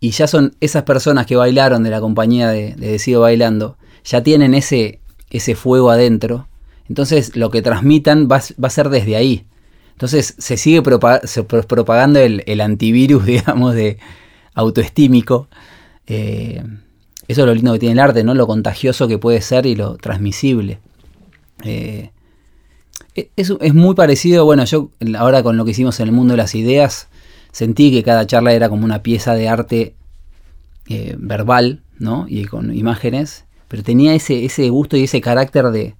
Y 0.00 0.10
ya 0.12 0.26
son 0.26 0.56
esas 0.60 0.84
personas 0.84 1.26
que 1.26 1.36
bailaron 1.36 1.82
de 1.82 1.90
la 1.90 2.00
compañía 2.00 2.48
de, 2.48 2.74
Decido 2.74 3.20
Bailando, 3.20 3.76
ya 4.02 4.22
tienen 4.22 4.54
ese, 4.54 5.00
ese 5.28 5.54
fuego 5.54 5.90
adentro. 5.90 6.48
Entonces 6.88 7.36
lo 7.36 7.50
que 7.50 7.60
transmitan 7.60 8.28
va, 8.32 8.36
a 8.36 8.70
ser 8.70 8.88
desde 8.88 9.16
ahí. 9.16 9.44
Entonces 9.92 10.34
se 10.38 10.56
sigue 10.56 10.80
propagando 10.82 12.18
el, 12.18 12.60
antivirus, 12.62 13.26
digamos, 13.26 13.74
de 13.74 13.98
autoestímico. 14.54 15.48
Eh, 16.06 16.64
eso 17.26 17.42
es 17.42 17.46
lo 17.46 17.54
lindo 17.54 17.72
que 17.72 17.78
tiene 17.78 17.94
el 17.94 17.98
arte, 18.00 18.24
¿no? 18.24 18.34
Lo 18.34 18.46
contagioso 18.46 19.08
que 19.08 19.18
puede 19.18 19.40
ser 19.40 19.66
y 19.66 19.74
lo 19.74 19.96
transmisible. 19.96 20.78
Eh, 21.64 22.10
e, 23.14 23.30
es, 23.36 23.74
muy 23.74 23.94
parecido, 23.94 24.44
bueno, 24.44 24.64
yo 24.64 24.90
ahora 25.16 25.42
con 25.42 25.56
lo 25.56 25.64
que 25.64 25.70
hicimos 25.70 26.00
en 26.00 26.08
el 26.08 26.12
mundo 26.12 26.32
de 26.32 26.38
las 26.38 26.54
ideas, 26.54 27.08
sentí 27.52 27.90
que 27.90 28.02
cada 28.02 28.26
charla 28.26 28.52
era 28.52 28.68
como 28.68 28.84
una 28.84 29.02
pieza 29.02 29.34
de 29.34 29.48
arte 29.48 29.94
eh, 30.88 31.16
verbal, 31.18 31.80
¿no? 31.98 32.26
Y 32.28 32.44
con 32.44 32.74
imágenes, 32.74 33.44
pero 33.68 33.82
tenía 33.82 34.14
ese, 34.14 34.44
ese 34.44 34.68
gusto 34.68 34.96
y 34.96 35.04
ese 35.04 35.20
carácter 35.20 35.66
de 35.66 35.94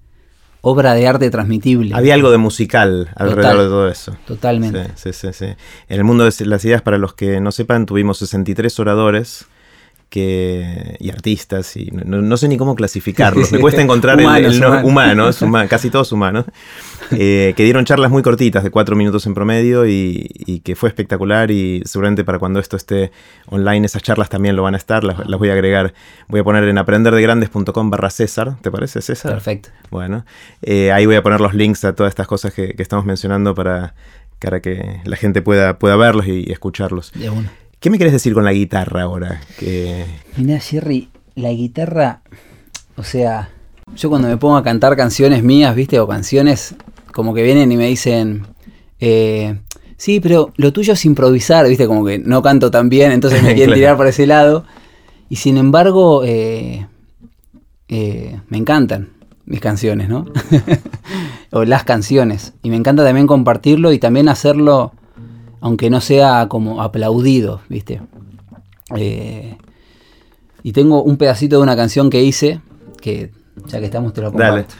obra 0.61 0.93
de 0.93 1.07
arte 1.07 1.29
transmitible. 1.29 1.95
Había 1.95 2.15
algo 2.15 2.31
de 2.31 2.37
musical 2.37 3.09
alrededor 3.15 3.57
de 3.57 3.65
todo 3.65 3.89
eso. 3.89 4.17
Totalmente. 4.27 4.89
Sí, 4.95 5.13
sí, 5.13 5.27
sí, 5.31 5.45
En 5.45 5.57
el 5.97 6.03
mundo 6.03 6.23
de 6.23 6.45
las 6.45 6.65
ideas, 6.65 6.81
para 6.81 6.97
los 6.97 7.13
que 7.13 7.39
no 7.39 7.51
sepan, 7.51 7.85
tuvimos 7.85 8.17
63 8.17 8.79
oradores 8.79 9.45
y 10.15 11.09
artistas, 11.09 11.75
y 11.75 11.89
no, 11.91 12.37
sé 12.37 12.47
ni 12.47 12.57
cómo 12.57 12.75
clasificarlos, 12.75 13.51
me 13.51 13.59
cuesta 13.61 13.81
encontrar 13.81 14.19
el, 14.19 14.63
humanos, 14.83 15.43
casi 15.67 15.89
todos 15.89 16.11
humanos, 16.11 16.45
eh, 17.11 17.53
que 17.55 17.63
dieron 17.63 17.85
charlas 17.85 18.09
muy 18.11 18.23
cortitas, 18.23 18.63
de 18.63 18.71
cuatro 18.71 18.95
minutos 18.95 19.25
en 19.25 19.33
promedio, 19.33 19.85
y, 19.85 20.61
que 20.63 20.75
fue 20.75 20.89
espectacular, 20.89 21.51
y 21.51 21.81
seguramente 21.85 22.23
para 22.23 22.39
cuando 22.39 22.59
esto 22.59 22.77
esté 22.77 23.11
online, 23.47 23.85
esas 23.85 24.03
charlas 24.03 24.29
también 24.29 24.55
lo 24.55 24.63
van 24.63 24.73
a 24.73 24.77
estar, 24.77 25.03
las, 25.03 25.17
voy 25.37 25.49
a 25.49 25.53
agregar, 25.53 25.93
voy 26.27 26.39
a 26.39 26.43
poner 26.43 26.63
en 26.63 26.77
aprenderdegrandes.com 26.77 27.89
barra 27.89 28.09
César, 28.09 28.55
¿te 28.61 28.71
parece 28.71 29.01
César? 29.01 29.33
Perfecto. 29.33 29.69
Bueno, 29.91 30.25
eh, 30.61 30.91
ahí 30.91 31.05
voy 31.05 31.15
a 31.15 31.23
poner 31.23 31.41
los 31.41 31.53
links 31.53 31.83
a 31.83 31.93
todas 31.93 32.11
estas 32.11 32.27
cosas 32.27 32.53
que, 32.53 32.73
estamos 32.77 33.05
mencionando 33.05 33.55
para, 33.55 33.95
para 34.39 34.61
que 34.61 35.01
la 35.03 35.17
gente 35.17 35.41
pueda, 35.41 35.77
pueda 35.77 35.95
verlos 35.95 36.27
y, 36.27 36.51
escucharlos. 36.51 37.11
De 37.13 37.29
una. 37.29 37.51
¿Qué 37.79 37.89
me 37.89 37.97
quieres 37.97 38.13
decir 38.13 38.33
con 38.33 38.45
la 38.45 38.53
guitarra 38.53 39.03
ahora? 39.03 39.41
Que... 39.59 40.05
Mira, 40.37 40.59
Jerry, 40.59 41.09
la 41.35 41.51
guitarra, 41.51 42.21
o 42.95 43.03
sea, 43.03 43.49
yo 43.95 44.09
cuando 44.09 44.27
me 44.27 44.37
pongo 44.37 44.57
a 44.57 44.63
cantar 44.63 44.95
canciones 44.95 45.43
mías, 45.43 45.75
¿viste? 45.75 45.99
O 45.99 46.07
canciones 46.07 46.75
como 47.11 47.33
que 47.33 47.43
vienen 47.43 47.71
y 47.71 47.77
me 47.77 47.87
dicen, 47.87 48.47
eh, 48.99 49.59
sí, 49.97 50.19
pero 50.19 50.51
lo 50.57 50.73
tuyo 50.73 50.93
es 50.93 51.05
improvisar, 51.05 51.67
¿viste? 51.67 51.87
Como 51.87 52.05
que 52.05 52.19
no 52.19 52.41
canto 52.41 52.71
tan 52.71 52.89
bien, 52.89 53.11
entonces 53.11 53.43
me 53.43 53.53
quieren 53.55 53.75
tirar 53.75 53.97
por 53.97 54.07
ese 54.07 54.25
lado. 54.25 54.65
Y 55.29 55.37
sin 55.37 55.57
embargo, 55.57 56.23
eh, 56.23 56.87
eh, 57.87 58.39
me 58.49 58.57
encantan 58.57 59.09
mis 59.45 59.59
canciones, 59.59 60.09
¿no? 60.09 60.25
o 61.51 61.63
las 61.65 61.83
canciones. 61.83 62.53
Y 62.63 62.69
me 62.69 62.75
encanta 62.75 63.03
también 63.03 63.27
compartirlo 63.27 63.91
y 63.93 63.99
también 63.99 64.27
hacerlo 64.29 64.93
aunque 65.65 65.89
no 65.89 65.99
sea 65.99 66.47
como 66.47 66.79
aplaudido, 66.79 67.59
¿viste? 67.69 67.99
Eh, 68.95 69.57
y 70.61 70.71
tengo 70.73 71.01
un 71.01 71.17
pedacito 71.17 71.55
de 71.57 71.63
una 71.63 71.75
canción 71.75 72.11
que 72.11 72.21
hice, 72.21 72.61
que 73.01 73.31
ya 73.65 73.79
que 73.79 73.85
estamos 73.85 74.13
te 74.13 74.21
lo 74.21 74.31
comparto. 74.31 74.75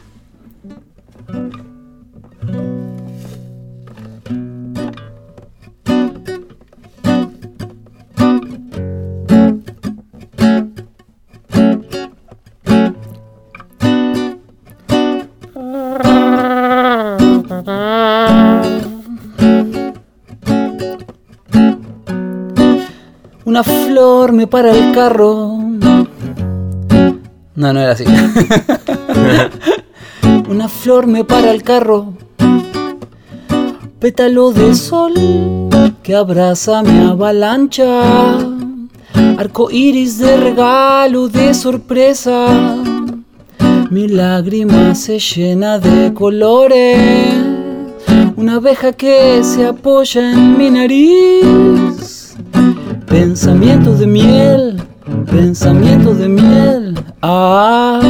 Una 23.56 23.64
flor 23.64 24.34
me 24.34 24.48
para 24.48 24.72
el 24.74 24.92
carro. 24.92 25.58
No, 27.56 27.72
no 27.72 27.80
era 27.80 27.92
así. 27.94 28.04
Una 30.50 30.68
flor 30.68 31.08
me 31.08 31.24
para 31.24 31.52
el 31.52 31.64
carro. 31.64 32.16
Pétalo 33.98 34.52
de 34.52 34.76
sol 34.76 35.14
que 36.04 36.16
abraza 36.16 36.84
mi 36.84 37.06
avalancha. 37.06 38.40
Arco 39.38 39.72
iris 39.72 40.18
de 40.18 40.36
regalo 40.36 41.30
de 41.30 41.54
sorpresa. 41.54 42.48
Mi 43.90 44.10
lágrima 44.10 44.94
se 44.96 45.18
llena 45.18 45.80
de 45.80 46.14
colores. 46.14 47.36
Una 48.36 48.56
abeja 48.56 48.92
que 48.92 49.42
se 49.46 49.66
apoya 49.66 50.30
en 50.34 50.58
mi 50.58 50.70
nariz. 50.70 51.85
Pensamientos 53.16 54.00
de 54.00 54.08
miel, 54.08 54.84
pensamientos 55.32 56.18
de 56.18 56.28
miel. 56.28 57.00
Ah. 57.22 58.02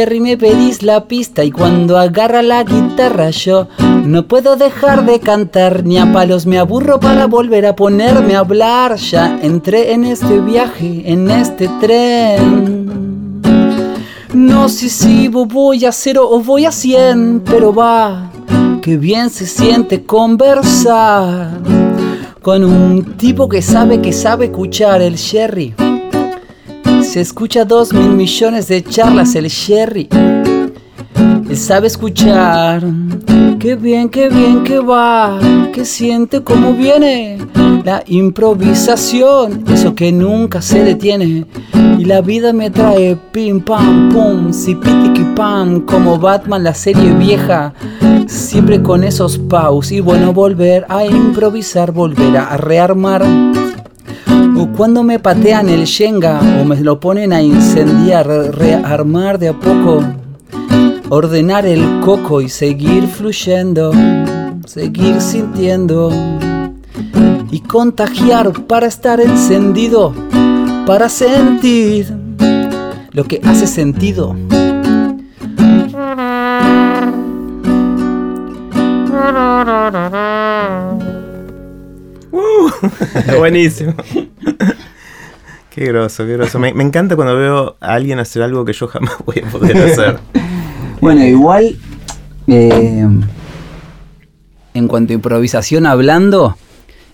Jerry 0.00 0.20
me 0.20 0.38
pedís 0.38 0.82
la 0.82 1.04
pista 1.04 1.44
y 1.44 1.50
cuando 1.50 1.98
agarra 1.98 2.40
la 2.40 2.64
guitarra 2.64 3.28
yo 3.28 3.68
no 4.06 4.26
puedo 4.26 4.56
dejar 4.56 5.04
de 5.04 5.20
cantar 5.20 5.84
ni 5.84 5.98
a 5.98 6.10
palos 6.10 6.46
me 6.46 6.58
aburro 6.58 6.98
para 6.98 7.26
volver 7.26 7.66
a 7.66 7.76
ponerme 7.76 8.34
a 8.34 8.38
hablar. 8.38 8.96
Ya 8.96 9.38
entré 9.42 9.92
en 9.92 10.04
este 10.04 10.40
viaje, 10.40 11.02
en 11.04 11.30
este 11.30 11.68
tren. 11.82 13.42
No 14.32 14.70
sé 14.70 14.88
si 14.88 15.28
voy 15.28 15.84
a 15.84 15.92
cero 15.92 16.26
o 16.30 16.40
voy 16.40 16.64
a 16.64 16.72
cien, 16.72 17.42
pero 17.44 17.74
va, 17.74 18.30
que 18.80 18.96
bien 18.96 19.28
se 19.28 19.44
siente 19.44 20.06
conversar 20.06 21.60
con 22.40 22.64
un 22.64 23.18
tipo 23.18 23.50
que 23.50 23.60
sabe 23.60 24.00
que 24.00 24.14
sabe 24.14 24.46
escuchar 24.46 25.02
el 25.02 25.18
Jerry. 25.18 25.74
Se 27.10 27.20
escucha 27.20 27.64
dos 27.64 27.92
mil 27.92 28.10
millones 28.10 28.68
de 28.68 28.84
charlas 28.84 29.34
el 29.34 29.48
Sherry. 29.48 30.08
Él 31.50 31.56
sabe 31.56 31.88
escuchar. 31.88 32.84
Qué 33.58 33.74
bien, 33.74 34.08
qué 34.08 34.28
bien 34.28 34.62
que 34.62 34.78
va. 34.78 35.36
Que 35.72 35.84
siente 35.84 36.44
cómo 36.44 36.72
viene. 36.72 37.38
La 37.84 38.04
improvisación, 38.06 39.64
eso 39.72 39.92
que 39.96 40.12
nunca 40.12 40.62
se 40.62 40.84
detiene. 40.84 41.46
Y 41.98 42.04
la 42.04 42.20
vida 42.20 42.52
me 42.52 42.70
trae 42.70 43.18
pim 43.32 43.60
pam 43.60 44.10
pum, 44.10 44.52
zipitiki 44.52 45.24
pam, 45.34 45.80
como 45.80 46.16
Batman 46.16 46.62
la 46.62 46.74
serie 46.74 47.12
vieja. 47.14 47.74
Siempre 48.28 48.80
con 48.84 49.02
esos 49.02 49.36
paus 49.36 49.90
y 49.90 49.98
bueno, 49.98 50.32
volver 50.32 50.86
a 50.88 51.04
improvisar, 51.04 51.90
volver 51.90 52.36
a 52.36 52.56
rearmar 52.56 53.24
o 54.60 54.66
cuando 54.76 55.02
me 55.02 55.18
patean 55.18 55.70
el 55.70 55.84
Shenga 55.84 56.38
o 56.60 56.64
me 56.66 56.78
lo 56.80 57.00
ponen 57.00 57.32
a 57.32 57.40
incendiar, 57.40 58.26
rearmar 58.26 59.38
de 59.38 59.48
a 59.48 59.52
poco, 59.54 60.04
ordenar 61.08 61.64
el 61.64 62.00
coco 62.00 62.42
y 62.42 62.50
seguir 62.50 63.06
fluyendo, 63.06 63.90
seguir 64.66 65.18
sintiendo 65.22 66.10
y 67.50 67.60
contagiar 67.60 68.52
para 68.66 68.86
estar 68.86 69.18
encendido, 69.18 70.12
para 70.86 71.08
sentir 71.08 72.14
lo 73.12 73.24
que 73.24 73.40
hace 73.42 73.66
sentido. 73.66 74.36
buenísimo. 83.38 83.94
qué 85.70 85.86
groso, 85.86 86.26
qué 86.26 86.32
groso. 86.32 86.58
Me, 86.58 86.68
encanta 86.68 87.16
cuando 87.16 87.36
veo 87.36 87.76
a 87.80 87.94
alguien 87.94 88.18
hacer 88.18 88.42
algo 88.42 88.64
que 88.64 88.72
yo 88.72 88.86
jamás 88.88 89.14
voy 89.24 89.42
a 89.44 89.50
poder 89.50 89.76
hacer. 89.78 90.18
bueno, 91.00 91.24
igual, 91.24 91.76
eh, 92.46 93.06
en 94.74 94.88
cuanto 94.88 95.12
a 95.12 95.14
improvisación 95.14 95.86
hablando, 95.86 96.56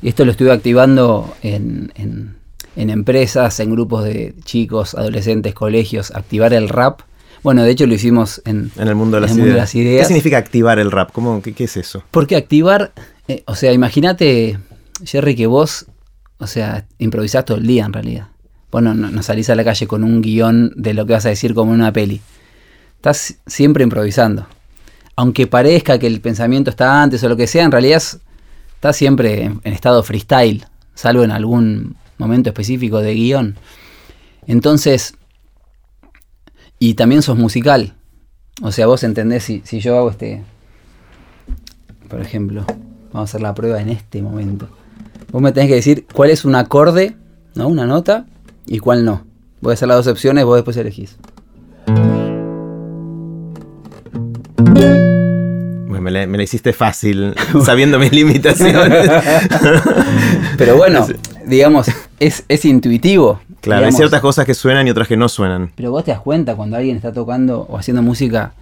esto 0.03 0.25
lo 0.25 0.31
estuve 0.31 0.53
activando 0.53 1.35
en, 1.43 1.93
en, 1.95 2.91
empresas, 2.91 3.59
en 3.61 3.71
grupos 3.71 4.05
de 4.05 4.35
chicos, 4.45 4.95
adolescentes, 4.95 5.55
colegios, 5.55 6.11
activar 6.13 6.53
el 6.53 6.69
rap. 6.69 7.01
Bueno, 7.43 7.63
de 7.63 7.71
hecho 7.71 7.87
lo 7.87 7.95
hicimos 7.95 8.43
en, 8.45 8.71
el, 8.77 8.95
mundo 8.95 9.21
de, 9.21 9.23
las 9.23 9.75
ideas. 9.75 10.03
¿Qué 10.03 10.05
significa 10.05 10.39
activar 10.39 10.79
el 10.79 10.91
rap? 10.91 11.13
¿Cómo, 11.13 11.41
qué, 11.43 11.55
es 11.59 11.77
eso? 11.77 12.03
Porque 12.11 12.37
activar, 12.37 12.93
eh, 13.29 13.43
o 13.47 13.55
sea, 13.55 13.73
imagínate 13.73 14.59
Jerry, 15.05 15.37
que 15.37 15.47
vos, 15.47 15.87
o 16.39 16.47
sea, 16.47 16.87
improvisás 16.99 17.45
todo 17.45 17.59
el 17.59 17.67
día 17.67 17.85
en 17.85 17.93
realidad. 17.93 18.29
Vos 18.71 18.83
no, 18.83 19.23
salís 19.23 19.49
a 19.51 19.55
la 19.55 19.65
calle 19.65 19.87
con 19.87 20.05
un 20.05 20.21
guion 20.21 20.73
de 20.77 20.95
lo 20.95 21.07
que 21.07 21.13
vas 21.13 21.27
a 21.27 21.31
decir 21.31 21.55
como 21.55 21.73
en 21.73 21.81
una 21.81 21.93
peli. 21.93 22.21
Estás 22.97 23.37
siempre 23.47 23.85
improvisando. 23.85 24.47
Aunque 25.15 25.47
parezca 25.47 25.99
que 25.99 26.07
el 26.07 26.21
pensamiento 26.21 26.71
está 26.71 27.03
antes 27.03 27.23
o 27.23 27.29
lo 27.29 27.37
que 27.37 27.47
sea, 27.47 27.65
en 27.65 27.73
realidad 27.73 28.03
estás 28.75 28.97
siempre 28.97 29.45
en, 29.45 29.61
estado 29.65 30.03
freestyle, 30.03 30.67
salvo 30.95 31.25
en 31.25 31.31
algún 31.31 31.97
momento 32.19 32.51
específico 32.51 32.99
de 32.99 33.15
guion. 33.15 33.57
Entonces, 34.47 35.15
y 36.79 36.95
también 36.95 37.23
sos 37.23 37.39
musical. 37.39 37.95
O 38.63 38.73
sea, 38.73 38.87
vos 38.87 39.05
entendés 39.05 39.45
si, 39.45 39.63
si 39.65 39.81
yo 39.81 39.97
hago 39.97 40.11
este, 40.11 40.43
por 42.09 42.21
ejemplo, 42.21 42.65
vamos 43.13 43.31
a 43.31 43.31
hacer 43.31 43.41
la 43.41 43.55
prueba 43.55 43.81
en 43.81 43.91
este 43.91 44.23
momento. 44.23 44.69
Vos 45.33 45.43
me 45.43 45.53
tenés 45.53 45.69
que 45.69 45.75
decir 45.77 46.07
cuál 46.13 46.31
es 46.31 46.45
un 46.45 46.55
acorde, 46.55 47.17
¿no? 47.55 47.69
Una 47.69 47.87
nota, 47.87 48.27
y 48.67 48.79
cuál 48.79 49.05
no. 49.05 49.25
Voy 49.61 49.73
a 49.73 49.75
hacer 49.75 49.89
las 49.89 49.99
dos 49.99 50.07
opciones, 50.07 50.45
vos 50.45 50.57
después 50.57 50.77
elegís. 50.77 51.17
me 55.99 56.11
la, 56.13 56.43
hiciste 56.43 56.73
fácil, 56.73 57.35
sabiendo 57.65 57.99
mis 57.99 58.13
limitaciones. 58.13 59.11
Pero 60.59 60.77
bueno, 60.77 61.05
digamos, 61.45 61.89
es, 62.21 62.65
intuitivo. 62.65 63.41
Claro, 63.61 63.87
hay 63.87 63.93
ciertas 63.93 64.21
cosas 64.21 64.47
que 64.47 64.55
suenan 64.55 64.87
y 64.87 64.91
otras 64.91 65.09
que 65.09 65.17
no 65.17 65.29
suenan. 65.29 65.73
Pero 65.75 65.91
vos 65.91 66.05
te 66.05 66.13
das 66.13 66.21
cuenta 66.21 66.55
cuando 66.55 66.77
alguien 66.77 66.97
está 66.97 67.13
tocando 67.13 67.63
o 67.63 67.77
haciendo 67.77 68.03
música 68.03 68.53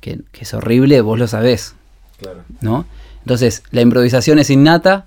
que, 0.00 0.20
que 0.32 0.42
es 0.42 0.52
horrible, 0.52 1.00
vos 1.00 1.18
lo 1.18 1.28
sabés. 1.28 1.76
Claro. 2.18 2.40
¿No? 2.60 2.84
Entonces, 3.20 3.62
la 3.70 3.82
improvisación 3.82 4.40
es 4.40 4.50
innata, 4.50 5.06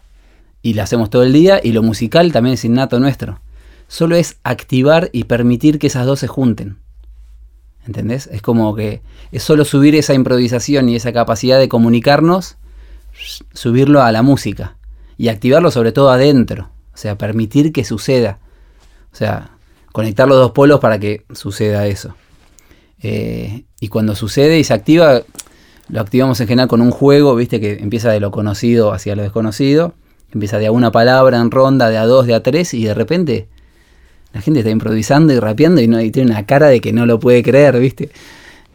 y 0.64 0.74
la 0.74 0.84
hacemos 0.84 1.10
todo 1.10 1.24
el 1.24 1.34
día 1.34 1.60
y 1.62 1.74
lo 1.74 1.84
musical 1.84 2.32
también 2.32 2.54
es 2.56 2.66
innato 2.66 3.00
nuestro. 3.00 3.40
Solo 3.88 4.16
es 4.16 4.38
activar 4.44 5.10
y 5.14 5.26
permitir 5.26 5.80
que 5.80 5.88
esas 5.88 6.06
dos 6.06 6.20
se 6.20 6.28
junten. 6.28 6.78
¿Entendés? 7.86 8.28
Es 8.32 8.42
como 8.42 8.76
que 8.76 9.02
es 9.32 9.44
solo 9.44 9.66
subir 9.66 9.96
esa 9.96 10.14
improvisación 10.14 10.88
y 10.90 10.96
esa 10.96 11.12
capacidad 11.12 11.60
de 11.60 11.68
comunicarnos, 11.68 12.58
subirlo 13.54 14.02
a 14.02 14.12
la 14.12 14.22
música 14.22 14.78
y 15.18 15.28
activarlo 15.28 15.70
sobre 15.70 15.92
todo 15.92 16.10
adentro. 16.10 16.70
O 16.94 16.98
sea, 16.98 17.18
permitir 17.18 17.74
que 17.74 17.84
suceda. 17.84 18.40
O 19.12 19.16
sea, 19.16 19.52
conectar 19.92 20.28
los 20.28 20.38
dos 20.38 20.52
polos 20.52 20.80
para 20.80 21.00
que 21.00 21.26
suceda 21.34 21.88
eso. 21.88 22.16
Eh, 23.02 23.66
y 23.80 23.90
cuando 23.90 24.16
sucede 24.16 24.60
y 24.60 24.64
se 24.64 24.74
activa, 24.74 25.22
lo 25.90 26.02
activamos 26.02 26.40
en 26.40 26.48
general 26.48 26.70
con 26.70 26.82
un 26.82 26.92
juego, 26.92 27.36
viste, 27.36 27.60
que 27.60 27.74
empieza 27.74 28.12
de 28.12 28.22
lo 28.22 28.32
conocido 28.32 28.94
hacia 28.94 29.16
lo 29.16 29.24
desconocido 29.24 29.94
Empieza 30.34 30.58
de 30.58 30.66
a 30.66 30.72
una 30.72 30.92
palabra 30.92 31.40
en 31.40 31.52
ronda, 31.52 31.90
de 31.90 31.98
a 31.98 32.06
dos, 32.06 32.26
de 32.26 32.34
a 32.34 32.42
tres, 32.42 32.74
y 32.74 32.84
de 32.84 32.96
repente 32.96 33.50
la 34.34 34.42
gente 34.42 34.60
está 34.60 34.72
improvisando 34.72 35.32
y 35.32 35.40
rapeando 35.40 35.80
y, 35.82 35.88
no, 35.88 36.00
tiene 36.12 36.32
una 36.32 36.46
cara 36.46 36.68
de 36.68 36.82
que 36.82 36.92
no 36.92 37.06
lo 37.06 37.20
puede 37.20 37.44
creer, 37.44 37.80
¿viste? 37.80 38.10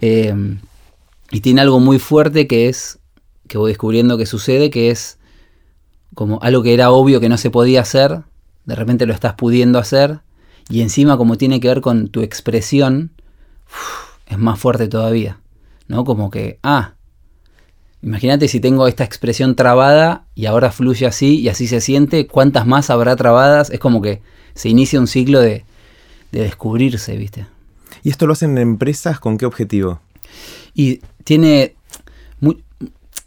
Eh, 0.01 0.35
y 1.31 1.41
tiene 1.41 1.61
algo 1.61 1.81
muy 1.81 1.99
fuerte 1.99 2.47
que 2.47 2.69
es, 2.69 3.01
que 3.49 3.59
voy 3.59 3.73
descubriendo 3.73 4.17
que 4.17 4.27
sucede, 4.27 4.71
que 4.71 4.91
es 4.91 5.19
como 6.15 6.39
algo 6.43 6.63
que 6.63 6.75
era 6.75 6.91
obvio 6.91 7.21
que 7.21 7.29
no 7.29 7.37
se 7.37 7.51
podía 7.51 7.81
hacer, 7.81 8.23
de 8.65 8.75
repente 8.75 9.05
lo 9.05 9.13
estás 9.13 9.35
pudiendo 9.35 9.79
hacer, 9.79 10.21
y 10.71 10.83
encima 10.83 11.17
como 11.17 11.37
tiene 11.37 11.61
que 11.61 11.69
ver 11.69 11.81
con 11.81 12.09
tu 12.09 12.23
expresión, 12.23 13.11
es 14.27 14.39
más 14.39 14.59
fuerte 14.59 14.89
todavía, 14.89 15.41
¿no? 15.89 16.05
Como 16.05 16.31
que, 16.31 16.59
ah, 16.63 16.95
Imagínate 18.01 18.47
si 18.47 18.61
tengo 18.61 18.87
esta 18.87 19.03
expresión 19.03 19.57
trabada 19.57 20.27
y 20.37 20.47
ahora 20.47 20.71
fluye 20.71 21.05
así 21.05 21.41
y 21.41 21.49
así 21.49 21.67
se 21.67 21.81
siente, 21.81 22.29
¿cuántas 22.29 22.65
más 22.65 22.91
habrá 22.91 23.17
trabadas? 23.17 23.71
Es 23.71 23.81
como 23.81 24.01
que 24.01 24.23
se 24.59 24.69
inicia 24.69 24.99
un 24.99 25.07
ciclo 25.07 25.41
de, 25.41 25.65
descubrirse, 26.33 27.17
¿viste? 27.17 27.47
¿Y 28.03 28.11
esto 28.11 28.27
lo 28.27 28.33
hacen 28.33 28.51
en 28.53 28.59
empresas 28.59 29.21
con 29.21 29.39
qué 29.39 29.47
objetivo? 29.47 30.01
Y 30.75 31.01
tiene... 31.23 31.77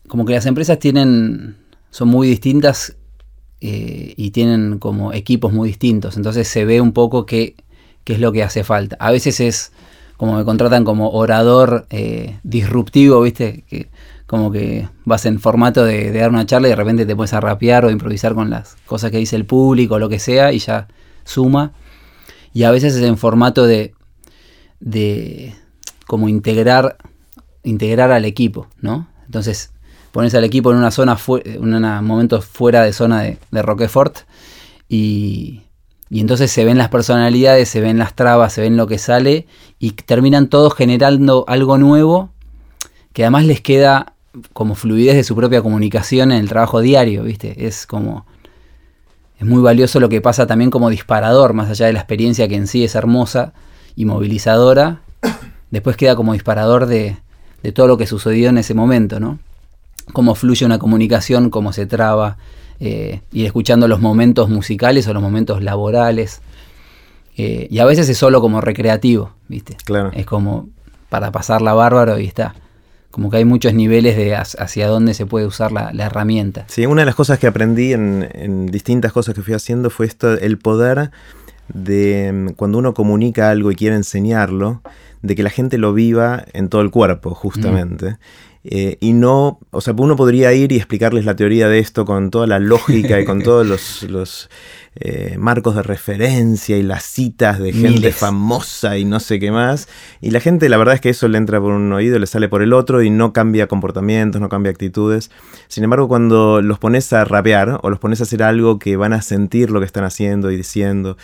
como 0.09 0.25
que 0.25 0.33
las 0.33 0.45
empresas 0.45 0.77
tienen... 0.77 1.55
son 1.89 2.09
muy 2.09 2.27
distintas 2.27 2.97
eh, 3.61 4.13
y 4.17 4.31
tienen 4.31 4.77
como 4.77 5.13
equipos 5.13 5.53
muy 5.53 5.69
distintos. 5.69 6.17
Entonces 6.17 6.49
se 6.49 6.65
ve 6.65 6.81
un 6.81 6.91
poco 6.91 7.25
qué, 7.25 7.55
qué 8.03 8.13
es 8.13 8.19
lo 8.19 8.33
que 8.33 8.43
hace 8.43 8.65
falta. 8.65 8.97
A 8.99 9.11
veces 9.11 9.39
es 9.39 9.71
como 10.17 10.35
me 10.35 10.43
contratan 10.43 10.83
como 10.83 11.11
orador 11.11 11.87
eh, 11.91 12.39
disruptivo, 12.43 13.21
¿viste? 13.21 13.63
Que 13.69 13.87
como 14.27 14.51
que 14.51 14.87
vas 15.05 15.25
en 15.25 15.39
formato 15.39 15.85
de, 15.85 16.11
dar 16.11 16.29
una 16.29 16.45
charla 16.45 16.67
y 16.67 16.71
de 16.71 16.75
repente 16.75 17.05
te 17.05 17.15
puedes 17.15 17.33
a 17.33 17.39
rapear 17.39 17.85
o 17.85 17.89
improvisar 17.89 18.35
con 18.35 18.49
las 18.49 18.75
cosas 18.85 19.11
que 19.11 19.17
dice 19.17 19.37
el 19.37 19.45
público 19.45 19.95
o 19.95 19.99
lo 19.99 20.09
que 20.09 20.19
sea 20.19 20.51
y 20.51 20.59
ya 20.59 20.87
suma. 21.31 21.73
Y 22.53 22.63
a 22.63 22.71
veces 22.71 22.95
es 22.95 23.03
en 23.03 23.17
formato 23.17 23.65
de, 23.65 23.93
de 24.79 25.55
como 26.05 26.27
integrar, 26.27 26.97
integrar 27.63 28.11
al 28.11 28.25
equipo, 28.25 28.67
¿no? 28.81 29.07
Entonces, 29.25 29.71
pones 30.11 30.35
al 30.35 30.43
equipo 30.43 30.71
en 30.71 30.77
una 30.77 30.91
zona, 30.91 31.17
en 31.45 31.73
un 31.73 32.05
momento 32.05 32.41
fuera 32.41 32.83
de 32.83 32.93
zona 32.93 33.21
de, 33.21 33.61
Roquefort 33.61 34.17
y, 34.89 35.61
y 36.09 36.19
entonces 36.19 36.51
se 36.51 36.65
ven 36.65 36.77
las 36.77 36.89
personalidades, 36.89 37.69
se 37.69 37.79
ven 37.79 37.97
las 37.97 38.13
trabas, 38.15 38.51
se 38.51 38.61
ven 38.61 38.75
lo 38.75 38.87
que 38.87 38.97
sale 38.97 39.47
y 39.79 39.91
terminan 39.91 40.49
todos 40.49 40.75
generando 40.75 41.45
algo 41.47 41.77
nuevo 41.77 42.31
que 43.13 43.23
además 43.23 43.45
les 43.45 43.61
queda 43.61 44.13
como 44.53 44.75
fluidez 44.75 45.15
de 45.15 45.23
su 45.23 45.35
propia 45.35 45.61
comunicación 45.61 46.31
en 46.31 46.39
el 46.39 46.49
trabajo 46.49 46.81
diario, 46.81 47.23
¿viste? 47.23 47.65
Es 47.67 47.85
como... 47.87 48.25
Es 49.41 49.47
muy 49.47 49.59
valioso 49.59 49.99
lo 49.99 50.07
que 50.07 50.21
pasa 50.21 50.45
también 50.45 50.69
como 50.69 50.91
disparador, 50.91 51.53
más 51.53 51.67
allá 51.67 51.87
de 51.87 51.93
la 51.93 51.99
experiencia 51.99 52.47
que 52.47 52.53
en 52.53 52.67
sí 52.67 52.83
es 52.83 52.93
hermosa 52.93 53.53
y 53.95 54.05
movilizadora, 54.05 55.01
después 55.71 55.97
queda 55.97 56.15
como 56.15 56.33
disparador 56.33 56.85
de, 56.85 57.17
de 57.63 57.71
todo 57.71 57.87
lo 57.87 57.97
que 57.97 58.05
sucedió 58.05 58.49
en 58.49 58.59
ese 58.59 58.75
momento, 58.75 59.19
¿no? 59.19 59.39
Cómo 60.13 60.35
fluye 60.35 60.63
una 60.63 60.77
comunicación, 60.77 61.49
cómo 61.49 61.73
se 61.73 61.87
traba, 61.87 62.37
eh, 62.79 63.21
ir 63.31 63.47
escuchando 63.47 63.87
los 63.87 63.99
momentos 63.99 64.47
musicales 64.47 65.07
o 65.07 65.13
los 65.13 65.23
momentos 65.23 65.63
laborales. 65.63 66.43
Eh, 67.35 67.67
y 67.71 67.79
a 67.79 67.85
veces 67.85 68.07
es 68.09 68.19
solo 68.19 68.41
como 68.41 68.61
recreativo, 68.61 69.31
¿viste? 69.47 69.75
Claro. 69.85 70.11
Es 70.13 70.27
como 70.27 70.69
para 71.09 71.31
pasarla 71.31 71.73
bárbaro 71.73 72.19
y 72.19 72.27
está. 72.27 72.53
Como 73.11 73.29
que 73.29 73.37
hay 73.37 73.45
muchos 73.45 73.73
niveles 73.73 74.15
de 74.15 74.35
hacia 74.35 74.87
dónde 74.87 75.13
se 75.13 75.25
puede 75.25 75.45
usar 75.45 75.71
la, 75.71 75.91
herramienta. 76.05 76.65
Sí, 76.67 76.85
una 76.85 77.01
de 77.01 77.05
las 77.05 77.15
cosas 77.15 77.39
que 77.39 77.47
aprendí 77.47 77.93
en, 77.93 78.67
distintas 78.67 79.11
cosas 79.11 79.35
que 79.35 79.41
fui 79.41 79.53
haciendo 79.53 79.89
fue 79.89 80.05
esto, 80.05 80.33
el 80.33 80.57
poder 80.57 81.11
de 81.67 82.31
mm, 82.33 82.53
cuando 82.53 82.77
uno 82.77 82.93
comunica 82.93 83.49
algo 83.49 83.71
y 83.71 83.75
quiere 83.75 83.95
enseñarlo, 83.95 84.81
de 85.21 85.35
que 85.35 85.43
la 85.43 85.49
gente 85.49 85.77
lo 85.77 85.93
viva 85.93 86.45
en 86.53 86.69
todo 86.69 86.81
el 86.81 86.89
cuerpo, 86.89 87.35
justamente. 87.35 88.11
Mm. 88.11 88.17
Eh, 88.63 88.97
y 88.99 89.13
no, 89.13 89.59
o 89.71 89.81
sea, 89.81 89.95
uno 89.97 90.15
podría 90.15 90.53
ir 90.53 90.71
y 90.71 90.75
explicarles 90.75 91.25
la 91.25 91.35
teoría 91.35 91.67
de 91.67 91.79
esto 91.79 92.05
con 92.05 92.29
toda 92.29 92.45
la 92.45 92.59
lógica 92.59 93.19
y 93.19 93.25
con 93.25 93.41
todos 93.43 93.65
los, 94.03 94.49
eh, 94.95 95.35
marcos 95.39 95.75
de 95.75 95.81
referencia 95.81 96.77
y 96.77 96.83
las 96.83 97.03
citas 97.03 97.59
de 97.59 97.73
gente 97.73 98.11
famosa 98.11 98.97
y 98.99 99.05
no 99.05 99.19
sé 99.19 99.39
qué 99.39 99.51
más. 99.51 99.87
Y 100.21 100.29
la 100.29 100.39
gente, 100.39 100.69
la 100.69 100.77
verdad 100.77 100.93
es 100.93 101.01
que 101.01 101.09
eso 101.09 101.27
le 101.27 101.39
entra 101.39 101.59
por 101.59 101.71
un 101.71 101.91
oído, 101.91 102.19
le 102.19 102.27
sale 102.27 102.49
por 102.49 102.61
el 102.61 102.73
otro 102.73 103.01
y 103.01 103.09
no 103.09 103.33
cambia 103.33 103.67
comportamientos, 103.67 104.39
no 104.39 104.49
cambia 104.49 104.71
actitudes. 104.71 105.31
Sin 105.67 105.83
embargo, 105.83 106.07
cuando 106.07 106.61
los 106.61 106.77
pones 106.77 107.11
a 107.13 107.25
rapear 107.25 107.79
o 107.81 107.89
los 107.89 107.97
pones 107.97 108.19
a 108.19 108.23
hacer 108.23 108.43
algo 108.43 108.77
que 108.77 108.95
van 108.95 109.13
a 109.13 109.23
sentir 109.23 109.71
lo 109.71 109.79
que 109.79 109.85
están 109.87 110.03
haciendo 110.03 110.51
y 110.51 110.57
diciendo, 110.57 111.17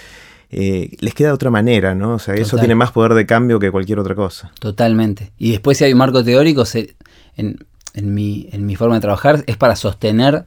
eh, 0.50 0.96
les 1.00 1.14
queda 1.14 1.28
de 1.30 1.34
otra 1.34 1.52
manera, 1.52 1.94
¿no? 1.94 2.16
O 2.16 2.20
sea, 2.20 2.34
eso 2.36 2.58
tiene 2.58 2.74
más 2.74 2.92
poder 2.92 3.14
de 3.14 3.26
cambio 3.26 3.60
que 3.60 3.70
cualquier 3.70 4.00
otra 4.00 4.16
cosa. 4.16 4.52
Totalmente. 4.60 5.34
Y 5.38 5.52
después 5.52 5.78
si 5.78 5.84
hay 5.84 5.92
un 5.92 6.00
marco 6.00 6.24
teórico, 6.24 6.64
en, 7.38 8.14
mi, 8.14 8.50
en 8.52 8.66
mi 8.66 8.76
forma 8.76 8.96
de 8.96 9.02
trabajar, 9.02 9.44
es 9.48 9.58
para 9.58 9.76
sostener 9.76 10.46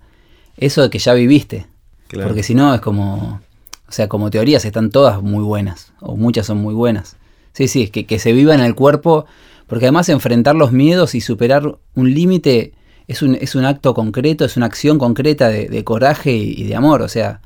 eso 0.56 0.82
de 0.82 0.90
que 0.90 0.98
ya 0.98 1.14
viviste. 1.14 1.66
Porque 2.08 2.42
si 2.42 2.54
no, 2.54 2.74
es 2.74 2.80
como... 2.80 3.40
O 3.88 3.92
sea, 3.92 4.08
como 4.08 4.30
teorías 4.30 4.64
están 4.64 4.90
todas 4.90 5.20
muy 5.20 5.42
buenas, 5.42 5.92
o 6.00 6.16
muchas 6.16 6.46
son 6.46 6.58
muy 6.58 6.74
buenas. 6.74 7.16
Sí, 7.52 7.66
sí, 7.66 7.82
es 7.82 7.90
que, 7.90 8.06
que 8.06 8.20
se 8.20 8.32
viva 8.32 8.54
en 8.54 8.60
el 8.60 8.76
cuerpo, 8.76 9.26
porque 9.66 9.86
además 9.86 10.08
enfrentar 10.08 10.54
los 10.54 10.70
miedos 10.70 11.16
y 11.16 11.20
superar 11.20 11.76
un 11.96 12.14
límite 12.14 12.72
es 13.08 13.22
un, 13.22 13.34
es 13.34 13.56
un 13.56 13.64
acto 13.64 13.92
concreto, 13.92 14.44
es 14.44 14.56
una 14.56 14.66
acción 14.66 14.96
concreta 14.96 15.48
de, 15.48 15.82
coraje 15.82 16.32
y, 16.32 16.54
y, 16.56 16.64
de 16.68 16.76
amor. 16.76 17.02
O 17.02 17.08
sea, 17.08 17.40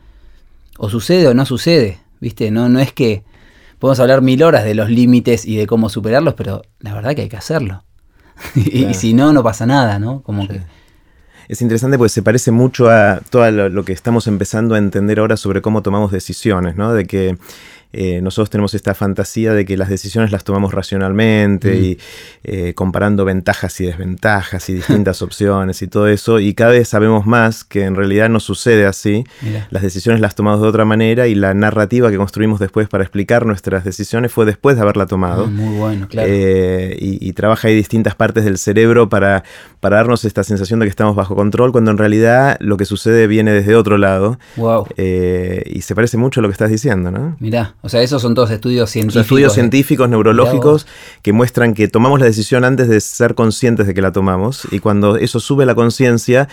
o 0.76 0.90
sucede 0.90 1.28
o 1.28 1.32
no 1.32 1.46
sucede. 1.46 1.98
¿viste? 2.20 2.50
No, 2.50 2.68
no 2.68 2.80
es 2.80 2.92
que 2.92 3.22
podemos 3.78 4.00
hablar 4.00 4.22
mil 4.22 4.42
horas 4.42 4.64
de 4.64 4.74
los 4.74 4.88
límites 4.88 5.44
y 5.44 5.56
de 5.56 5.66
cómo 5.66 5.88
superarlos, 5.88 6.34
pero 6.34 6.62
la 6.80 6.94
verdad 6.94 7.14
que 7.14 7.22
hay 7.22 7.28
que 7.28 7.36
hacerlo. 7.36 7.84
y, 8.54 8.92
si 8.94 9.14
no, 9.14 9.32
no 9.32 9.42
pasa 9.42 9.66
nada, 9.66 9.98
¿no? 9.98 10.22
Como 10.22 10.46
que... 10.48 10.60
Es 11.48 11.60
interesante 11.60 11.98
porque 11.98 12.08
se 12.08 12.22
parece 12.22 12.50
mucho 12.50 12.88
a 12.88 13.20
todo 13.28 13.50
lo, 13.50 13.84
que 13.84 13.92
estamos 13.92 14.26
empezando 14.26 14.74
a 14.74 14.78
entender 14.78 15.18
ahora 15.18 15.36
sobre 15.36 15.60
cómo 15.60 15.82
tomamos 15.82 16.10
decisiones, 16.10 16.76
¿no? 16.76 16.94
De 16.94 17.04
que 17.04 17.36
eh, 17.96 18.20
nosotros 18.20 18.50
tenemos 18.50 18.74
esta 18.74 18.92
fantasía 18.92 19.54
de 19.54 19.64
que 19.64 19.76
las 19.76 19.88
decisiones 19.88 20.32
las 20.32 20.42
tomamos 20.42 20.74
racionalmente 20.74 21.76
y 21.76 21.98
eh, 22.42 22.74
comparando 22.74 23.24
ventajas 23.24 23.80
y 23.80 23.86
desventajas 23.86 24.68
y 24.68 24.74
distintas 24.74 25.22
opciones 25.22 25.80
y 25.80 25.86
todo 25.86 26.08
eso, 26.08 26.40
y 26.40 26.54
cada 26.54 26.72
vez 26.72 26.88
sabemos 26.88 27.24
más 27.24 27.62
que 27.62 27.84
en 27.84 27.94
realidad 27.94 28.28
no 28.28 28.40
sucede 28.40 28.84
así. 28.84 29.24
Las 29.70 29.82
decisiones 29.82 30.20
las 30.20 30.34
tomamos 30.34 30.60
de 30.60 30.66
otra 30.66 30.84
manera 30.84 31.28
y 31.28 31.36
la 31.36 31.54
narrativa 31.54 32.10
que 32.10 32.16
construimos 32.16 32.58
después 32.58 32.88
para 32.88 33.04
explicar 33.04 33.46
nuestras 33.46 33.84
decisiones 33.84 34.32
fue 34.32 34.44
después 34.44 34.74
de 34.74 34.82
haberla 34.82 35.06
tomado. 35.06 35.44
Ah, 35.44 35.50
muy 35.50 35.76
bueno, 35.78 36.08
claro. 36.08 36.28
Eh, 36.30 36.96
y, 36.98 37.32
trabaja 37.34 37.66
ahí 37.68 37.74
distintas 37.74 38.14
partes 38.14 38.44
del 38.44 38.58
cerebro 38.58 39.08
para, 39.08 39.42
para 39.80 39.96
darnos 39.96 40.24
esta 40.24 40.44
sensación 40.44 40.78
de 40.80 40.86
que 40.86 40.90
estamos 40.90 41.16
bajo 41.16 41.34
control, 41.34 41.72
cuando 41.72 41.90
en 41.90 41.98
realidad 41.98 42.56
lo 42.60 42.76
que 42.76 42.84
sucede 42.84 43.26
viene 43.26 43.52
desde 43.52 43.76
otro 43.76 43.98
lado. 43.98 44.38
Wow. 44.56 44.86
y 44.96 45.80
se 45.82 45.94
parece 45.94 46.16
mucho 46.16 46.40
a 46.40 46.42
lo 46.42 46.48
que 46.48 46.52
estás 46.52 46.70
diciendo, 46.70 47.10
¿no? 47.10 47.36
Mirá, 47.40 47.74
o 47.84 47.90
sea, 47.90 48.00
esos 48.00 48.22
son 48.22 48.34
todos 48.34 48.50
estudios 48.50 48.88
científicos. 48.88 49.20
estudios 49.20 49.52
científicos, 49.52 50.08
neurológicos, 50.08 50.86
que 51.20 51.34
muestran 51.34 51.74
que 51.74 51.86
tomamos 51.86 52.18
la 52.18 52.24
decisión 52.24 52.64
antes 52.64 52.88
de 52.88 52.98
ser 52.98 53.34
conscientes 53.34 53.86
de 53.86 53.92
que 53.92 54.00
la 54.00 54.10
tomamos. 54.10 54.66
Y 54.70 54.78
cuando 54.78 55.18
eso 55.18 55.38
sube 55.38 55.66
la 55.66 55.74
conciencia, 55.74 56.48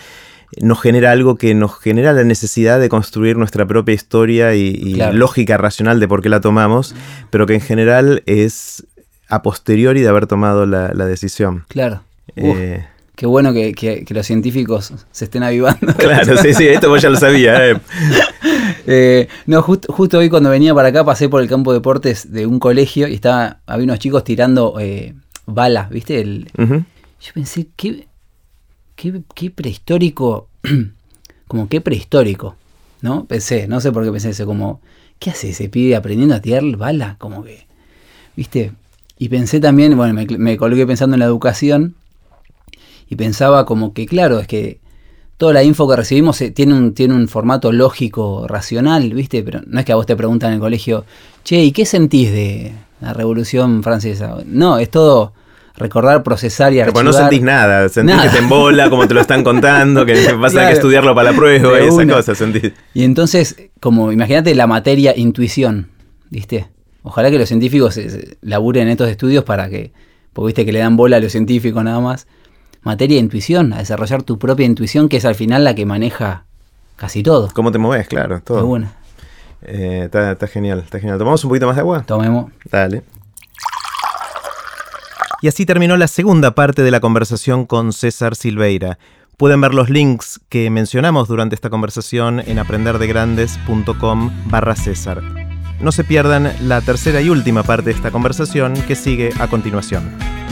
nos 0.60 0.82
genera 0.82 1.10
algo 1.10 1.36
que 1.36 1.54
nos 1.54 1.78
genera 1.80 2.12
la 2.12 2.22
necesidad 2.24 2.78
de 2.78 2.90
construir 2.90 3.38
nuestra 3.38 3.64
propia 3.64 3.94
historia 3.94 4.54
y, 4.54 4.94
lógica 5.14 5.56
racional 5.56 6.00
de 6.00 6.06
por 6.06 6.20
qué 6.20 6.28
la 6.28 6.42
tomamos, 6.42 6.94
pero 7.30 7.46
que 7.46 7.54
en 7.54 7.62
general 7.62 8.22
es 8.26 8.84
a 9.30 9.40
posteriori 9.40 10.02
de 10.02 10.08
haber 10.08 10.26
tomado 10.26 10.66
la, 10.66 11.06
decisión. 11.06 11.64
Claro. 11.68 12.02
Eh, 12.36 12.84
Qué 13.14 13.26
bueno 13.26 13.52
que, 13.52 14.04
los 14.08 14.26
científicos 14.26 14.92
se 15.10 15.24
estén 15.24 15.42
avivando. 15.42 15.94
Claro, 15.96 16.36
sí, 16.38 16.54
sí, 16.54 16.66
esto 16.66 16.88
vos 16.88 17.02
ya 17.02 17.10
lo 17.10 17.16
sabías. 17.16 17.60
Eh. 17.60 17.80
Eh, 18.84 19.28
no, 19.46 19.62
justo 19.62 20.18
hoy 20.18 20.28
cuando 20.28 20.50
venía 20.50 20.74
para 20.74 20.88
acá 20.88 21.04
pasé 21.04 21.28
por 21.28 21.40
el 21.40 21.48
campo 21.48 21.70
de 21.70 21.78
deportes 21.78 22.32
de 22.32 22.46
un 22.48 22.58
colegio 22.58 23.06
y 23.06 23.14
estaba, 23.14 23.60
había 23.64 23.84
unos 23.84 24.00
chicos 24.00 24.24
tirando 24.24 24.74
eh, 24.80 25.14
balas, 25.46 25.88
¿viste? 25.88 26.20
El, 26.20 26.50
Yo 26.56 27.32
pensé, 27.32 27.68
qué, 27.76 28.08
qué, 28.96 29.50
prehistórico, 29.52 30.48
como 31.46 31.68
qué 31.68 31.80
prehistórico, 31.80 32.56
¿no? 33.02 33.24
Pensé, 33.26 33.68
no 33.68 33.80
sé 33.80 33.92
por 33.92 34.02
qué 34.02 34.10
pensé 34.10 34.30
eso, 34.30 34.46
como, 34.46 34.80
¿qué 35.20 35.30
hace 35.30 35.50
ese 35.50 35.68
pibe 35.68 35.94
aprendiendo 35.94 36.34
a 36.34 36.40
tirar 36.40 36.64
bala? 36.76 37.14
Como 37.20 37.44
que, 37.44 37.68
¿viste? 38.34 38.72
Y 39.16 39.28
pensé 39.28 39.60
también, 39.60 39.96
bueno, 39.96 40.12
me, 40.12 40.26
me 40.26 40.56
colgué 40.56 40.88
pensando 40.88 41.14
en 41.14 41.20
la 41.20 41.26
educación 41.26 41.94
y 43.12 43.16
pensaba 43.16 43.66
como 43.66 43.92
que, 43.92 44.06
claro, 44.06 44.38
es 44.38 44.46
que 44.46 44.80
toda 45.36 45.52
la 45.52 45.62
info 45.62 45.86
que 45.86 45.96
recibimos 45.96 46.40
eh, 46.40 46.50
tiene, 46.50 46.72
un, 46.72 46.94
tiene 46.94 47.12
un 47.12 47.28
formato 47.28 47.70
lógico, 47.70 48.46
racional, 48.48 49.12
¿viste? 49.12 49.42
Pero 49.42 49.60
no 49.66 49.80
es 49.80 49.84
que 49.84 49.92
a 49.92 49.96
vos 49.96 50.06
te 50.06 50.16
preguntan 50.16 50.48
en 50.48 50.54
el 50.54 50.60
colegio, 50.60 51.04
che, 51.44 51.62
¿y 51.62 51.72
qué 51.72 51.84
sentís 51.84 52.32
de 52.32 52.72
la 53.02 53.12
Revolución 53.12 53.82
Francesa? 53.82 54.38
No, 54.46 54.78
es 54.78 54.88
todo 54.88 55.34
recordar, 55.76 56.22
procesar 56.22 56.72
y 56.72 56.80
archivar. 56.80 57.04
Pero 57.04 57.12
no 57.12 57.12
sentís 57.12 57.42
nada, 57.42 57.86
sentís 57.90 58.16
que 58.16 58.28
te 58.30 58.38
embola, 58.38 58.88
como 58.88 59.06
te 59.06 59.12
lo 59.12 59.20
están 59.20 59.44
contando, 59.44 60.06
que 60.06 60.32
vas 60.40 60.56
a 60.56 60.68
que 60.68 60.72
estudiarlo 60.72 61.14
para 61.14 61.32
la 61.32 61.36
prueba 61.36 61.82
y 61.82 61.88
esas 61.88 62.06
cosas, 62.06 62.38
sentís. 62.38 62.72
Y 62.94 63.04
entonces, 63.04 63.56
como 63.78 64.10
imagínate 64.10 64.54
la 64.54 64.66
materia 64.66 65.14
intuición, 65.14 65.88
¿viste? 66.30 66.70
Ojalá 67.02 67.30
que 67.30 67.38
los 67.38 67.48
científicos 67.48 68.00
laburen 68.40 68.88
estos 68.88 69.10
estudios 69.10 69.44
para 69.44 69.68
que, 69.68 69.92
porque 70.32 70.46
viste 70.46 70.64
que 70.64 70.72
le 70.72 70.78
dan 70.78 70.96
bola 70.96 71.18
a 71.18 71.20
los 71.20 71.32
científicos 71.32 71.84
nada 71.84 72.00
más, 72.00 72.26
materia 72.82 73.16
de 73.16 73.22
intuición, 73.22 73.72
a 73.72 73.78
desarrollar 73.78 74.22
tu 74.22 74.38
propia 74.38 74.66
intuición, 74.66 75.08
que 75.08 75.16
es 75.16 75.24
al 75.24 75.34
final 75.34 75.64
la 75.64 75.74
que 75.74 75.86
maneja 75.86 76.44
casi 76.96 77.22
todo. 77.22 77.50
¿Cómo 77.54 77.72
te 77.72 77.78
mueves? 77.78 78.08
Claro, 78.08 78.40
todo. 78.40 78.66
bueno. 78.66 78.90
Eh, 79.62 80.08
está, 80.12 80.46
genial, 80.46 80.80
está 80.80 80.98
genial. 80.98 81.18
¿Tomamos 81.18 81.44
un 81.44 81.50
poquito 81.50 81.66
más 81.66 81.76
de 81.76 81.80
agua? 81.80 82.02
Tomemos. 82.02 82.50
Dale. 82.70 83.02
Y 85.40 85.48
así 85.48 85.66
terminó 85.66 85.96
la 85.96 86.08
segunda 86.08 86.54
parte 86.54 86.82
de 86.82 86.90
la 86.90 87.00
conversación 87.00 87.66
con 87.66 87.92
César 87.92 88.36
Silveira. 88.36 88.98
Pueden 89.36 89.60
ver 89.60 89.74
los 89.74 89.90
links 89.90 90.40
que 90.48 90.70
mencionamos 90.70 91.26
durante 91.26 91.54
esta 91.54 91.70
conversación 91.70 92.40
en 92.40 92.58
aprenderdegrandes.com 92.58 94.30
barra 94.46 94.76
César. 94.76 95.20
No 95.80 95.90
se 95.90 96.04
pierdan 96.04 96.52
la 96.62 96.80
tercera 96.80 97.20
y 97.20 97.28
última 97.28 97.64
parte 97.64 97.90
de 97.90 97.96
esta 97.96 98.12
conversación 98.12 98.74
que 98.86 98.94
sigue 98.94 99.30
a 99.40 99.48
continuación. 99.48 100.16